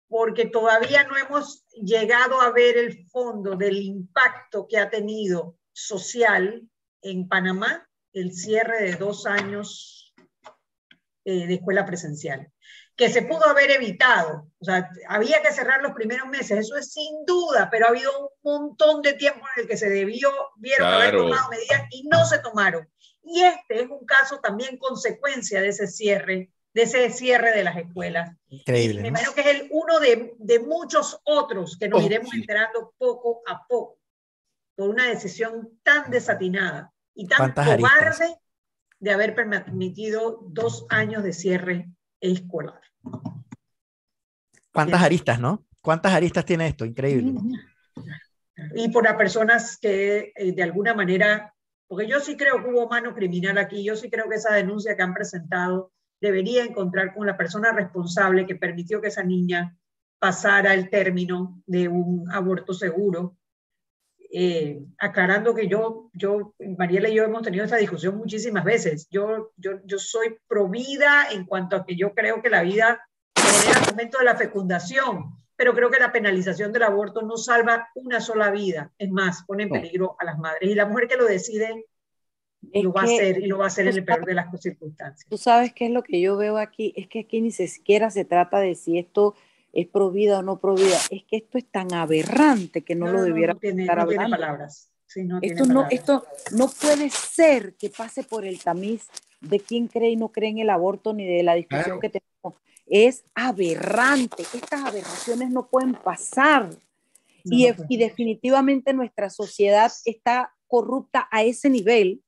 [0.08, 6.68] Porque todavía no hemos llegado a ver el fondo del impacto que ha tenido social
[7.00, 7.86] en Panamá
[8.16, 10.14] el cierre de dos años
[11.24, 12.50] eh, de escuela presencial,
[12.96, 14.48] que se pudo haber evitado.
[14.58, 18.10] O sea, había que cerrar los primeros meses, eso es sin duda, pero ha habido
[18.18, 22.24] un montón de tiempo en el que se debió, vieron haber tomado medidas y no
[22.24, 22.88] se tomaron.
[23.22, 27.76] Y este es un caso también consecuencia de ese cierre, de ese cierre de las
[27.76, 28.34] escuelas.
[28.48, 29.02] Increíble.
[29.02, 32.94] Me imagino que es el uno de, de muchos otros que nos oh, iremos enterando
[32.96, 33.98] poco a poco
[34.74, 38.38] por una decisión tan desatinada y tan cobarde
[39.00, 41.90] de haber permitido dos años de cierre
[42.20, 42.80] escolar.
[44.72, 45.66] ¿Cuántas aristas, no?
[45.80, 46.84] ¿Cuántas aristas tiene esto?
[46.84, 47.34] Increíble.
[48.74, 51.54] Y por las personas que eh, de alguna manera,
[51.86, 54.96] porque yo sí creo que hubo mano criminal aquí, yo sí creo que esa denuncia
[54.96, 59.76] que han presentado debería encontrar con la persona responsable que permitió que esa niña
[60.18, 63.36] pasara el término de un aborto seguro
[64.32, 69.08] eh, aclarando que yo, yo, Mariela y yo hemos tenido esta discusión muchísimas veces.
[69.10, 73.00] Yo, yo, yo soy provida en cuanto a que yo creo que la vida
[73.34, 77.88] genera el momento de la fecundación, pero creo que la penalización del aborto no salva
[77.94, 78.92] una sola vida.
[78.98, 80.70] Es más, pone en peligro a las madres.
[80.70, 81.86] Y la mujer que lo decide
[82.72, 85.28] lo va a hacer y lo va a hacer en el peor de las circunstancias.
[85.28, 88.24] Tú sabes qué es lo que yo veo aquí, es que aquí ni siquiera se
[88.24, 89.34] trata de si esto
[89.76, 90.96] es provida o no provida.
[91.10, 94.90] Es que esto es tan aberrante que no, lo debiera no, tiene, estar Tiene palabras.
[95.42, 99.06] esto, no, esto no puede ser que pase por el tamiz
[99.42, 102.62] de quién cree y no cree en el aborto ni de la discusión que tenemos.
[102.86, 104.44] Es aberrante.
[104.54, 106.70] Estas aberraciones no pueden pasar.
[107.44, 112.22] y, y definitivamente nuestra sociedad está corrupta a ese nivel,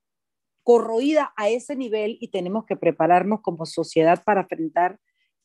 [0.62, 5.00] corroída a ese nivel y tenemos que prepararnos como sociedad para enfrentar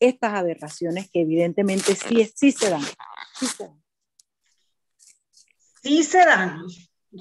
[0.08, 2.84] estas aberraciones que evidentemente sí, sí se dan.
[5.82, 6.62] Sí se dan.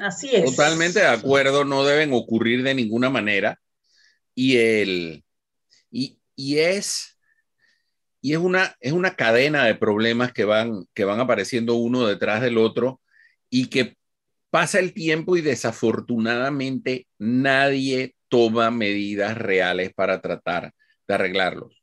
[0.01, 0.45] Así es.
[0.45, 3.59] Totalmente de acuerdo, no deben ocurrir de ninguna manera.
[4.35, 5.25] Y, el,
[5.91, 7.19] y, y es,
[8.21, 12.41] y es, una, es una cadena de problemas que van, que van apareciendo uno detrás
[12.41, 13.01] del otro
[13.51, 13.97] y que
[14.51, 20.73] pasa el tiempo y desafortunadamente nadie toma medidas reales para tratar
[21.07, 21.82] de arreglarlos.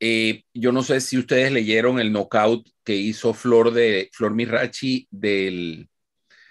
[0.00, 5.08] Eh, yo no sé si ustedes leyeron el knockout que hizo Flor de Flor Mirachi
[5.10, 5.88] del,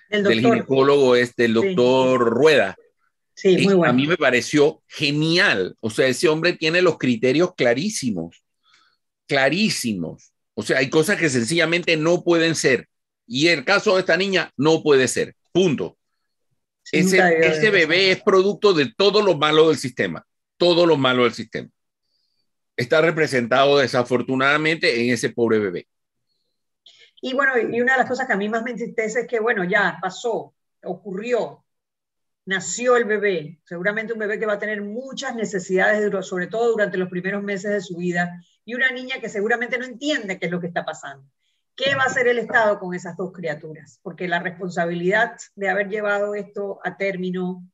[0.10, 2.76] del ginecólogo, este, el doctor Rueda.
[3.34, 3.92] Sí, muy bueno.
[3.92, 5.76] A mí me pareció genial.
[5.80, 8.44] O sea, ese hombre tiene los criterios clarísimos,
[9.28, 10.34] clarísimos.
[10.56, 12.88] O sea, hay cosas que sencillamente no pueden ser.
[13.28, 15.36] Y el caso de esta niña no puede ser.
[15.52, 15.98] Punto.
[16.92, 20.26] Ese, ese bebé es producto de todo lo malo del sistema.
[20.58, 21.70] Todo lo malo del sistema.
[22.78, 25.88] Está representado desafortunadamente en ese pobre bebé.
[27.22, 29.40] Y bueno, y una de las cosas que a mí más me entristece es que,
[29.40, 30.54] bueno, ya pasó,
[30.84, 31.66] ocurrió,
[32.46, 36.98] nació el bebé, seguramente un bebé que va a tener muchas necesidades, sobre todo durante
[36.98, 40.52] los primeros meses de su vida, y una niña que seguramente no entiende qué es
[40.52, 41.28] lo que está pasando.
[41.76, 44.00] ¿Qué va a hacer el Estado con esas dos criaturas?
[44.02, 47.68] Porque la responsabilidad de haber llevado esto a término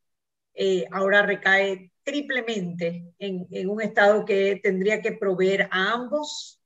[0.54, 6.62] eh, ahora recae triplemente en, un Estado que tendría que proveer a ambos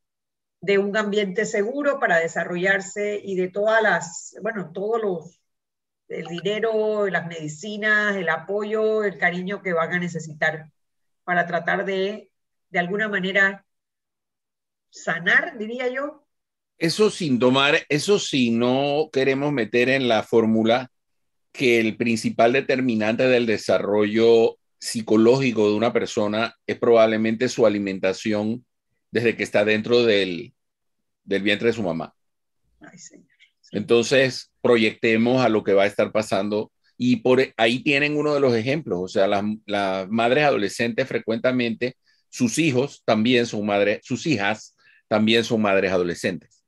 [0.62, 5.40] de un ambiente seguro para desarrollarse y de todas las, bueno, todos los
[6.10, 10.72] el dinero, las medicinas, el apoyo, el cariño que van a necesitar
[11.26, 12.32] para tratar de,
[12.70, 13.66] de alguna manera,
[14.90, 16.26] sanar, diría yo.
[16.78, 20.90] Eso sin tomar, eso si no queremos meter en la fórmula
[21.52, 28.66] que el principal determinante del desarrollo psicológico de una persona es probablemente su alimentación
[29.12, 30.54] desde que está dentro del,
[31.24, 32.14] del vientre de su mamá.
[32.80, 33.28] Ay, señor.
[33.72, 38.40] Entonces, proyectemos a lo que va a estar pasando y por ahí tienen uno de
[38.40, 41.96] los ejemplos, o sea, las, madres adolescentes frecuentemente,
[42.30, 44.76] sus hijos también son madres, sus hijas
[45.08, 46.64] también son madres adolescentes.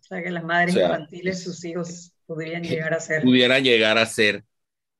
[0.00, 3.22] O sea, que las madres infantiles, sus hijos podrían llegar a ser.
[3.22, 4.44] Pudieran llegar a ser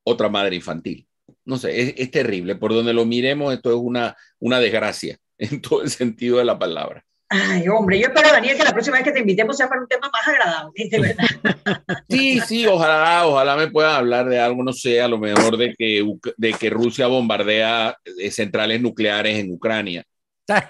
[0.04, 1.08] otra madre infantil.
[1.48, 2.56] No sé, es, es terrible.
[2.56, 6.58] Por donde lo miremos, esto es una, una desgracia en todo el sentido de la
[6.58, 7.02] palabra.
[7.30, 9.88] Ay, hombre, yo espero, Daniel, que la próxima vez que te invitemos sea para un
[9.88, 11.26] tema más agradable, de verdad.
[12.08, 15.74] Sí, sí, ojalá, ojalá me puedan hablar de algo, no sé, a lo mejor de
[15.76, 20.04] que, de que Rusia bombardea eh, centrales nucleares en Ucrania.
[20.48, 20.62] Ay,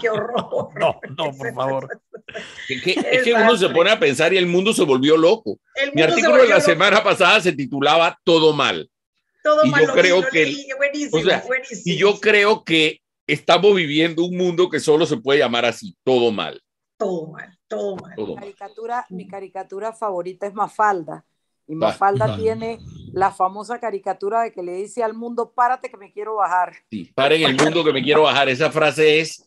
[0.00, 0.70] qué horror.
[0.78, 2.00] No, no, por favor.
[2.68, 5.58] Es que, es que uno se pone a pensar y el mundo se volvió loco.
[5.94, 8.88] Mi artículo de la semana pasada se titulaba Todo mal.
[9.42, 9.86] Todo y mal.
[9.86, 11.82] Yo creo que, buenísimo, buenísimo.
[11.84, 16.32] Y yo creo que estamos viviendo un mundo que solo se puede llamar así, todo
[16.32, 16.60] mal.
[16.96, 18.14] Todo mal, todo mal.
[18.16, 21.24] Mi, caricatura, mi caricatura favorita es Mafalda.
[21.68, 22.78] Y Mafalda tiene
[23.12, 26.72] la famosa caricatura de que le dice al mundo, párate que me quiero bajar.
[26.90, 28.48] Sí, paren el mundo que me quiero bajar.
[28.48, 29.46] Esa frase es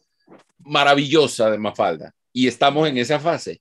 [0.60, 2.14] maravillosa de Mafalda.
[2.32, 3.60] Y estamos en esa fase.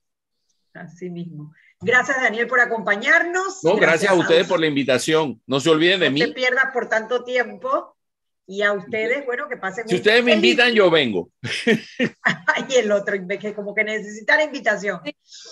[0.73, 1.51] Así mismo.
[1.81, 3.63] Gracias, Daniel, por acompañarnos.
[3.63, 5.41] No, gracias, a ustedes por la invitación.
[5.47, 6.19] No se olviden de mí.
[6.19, 7.97] No te pierdas por tanto tiempo.
[8.45, 9.87] Y a ustedes, bueno, que pasen.
[9.87, 11.29] Si ustedes me invitan, yo vengo.
[12.69, 14.99] y el otro, que como que necesita la invitación.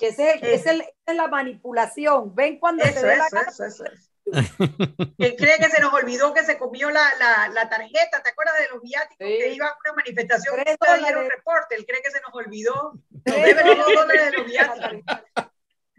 [0.01, 2.35] ese, es, es, la manipulación.
[2.35, 3.83] Ven cuando eso, te eso, eso, eso,
[5.17, 8.55] Él cree que se nos olvidó que se comió la, la, la tarjeta, ¿te acuerdas
[8.59, 10.55] de los viáticos que iba a una manifestación?
[10.63, 11.29] Tres dólares.
[11.35, 12.93] reporte, él cree que se nos olvidó.
[13.23, 15.15] Tres dólares de los viáticos.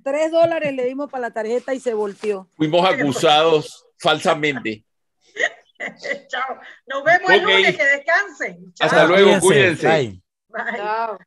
[0.03, 2.49] Tres dólares le dimos para la tarjeta y se volteó.
[2.57, 4.85] Fuimos acusados falsamente.
[6.29, 6.61] Chao.
[6.87, 8.73] Nos vemos el lunes, que descansen.
[8.81, 9.89] Hasta luego, cuídense.
[9.89, 10.23] Bye.
[10.77, 11.19] Chao.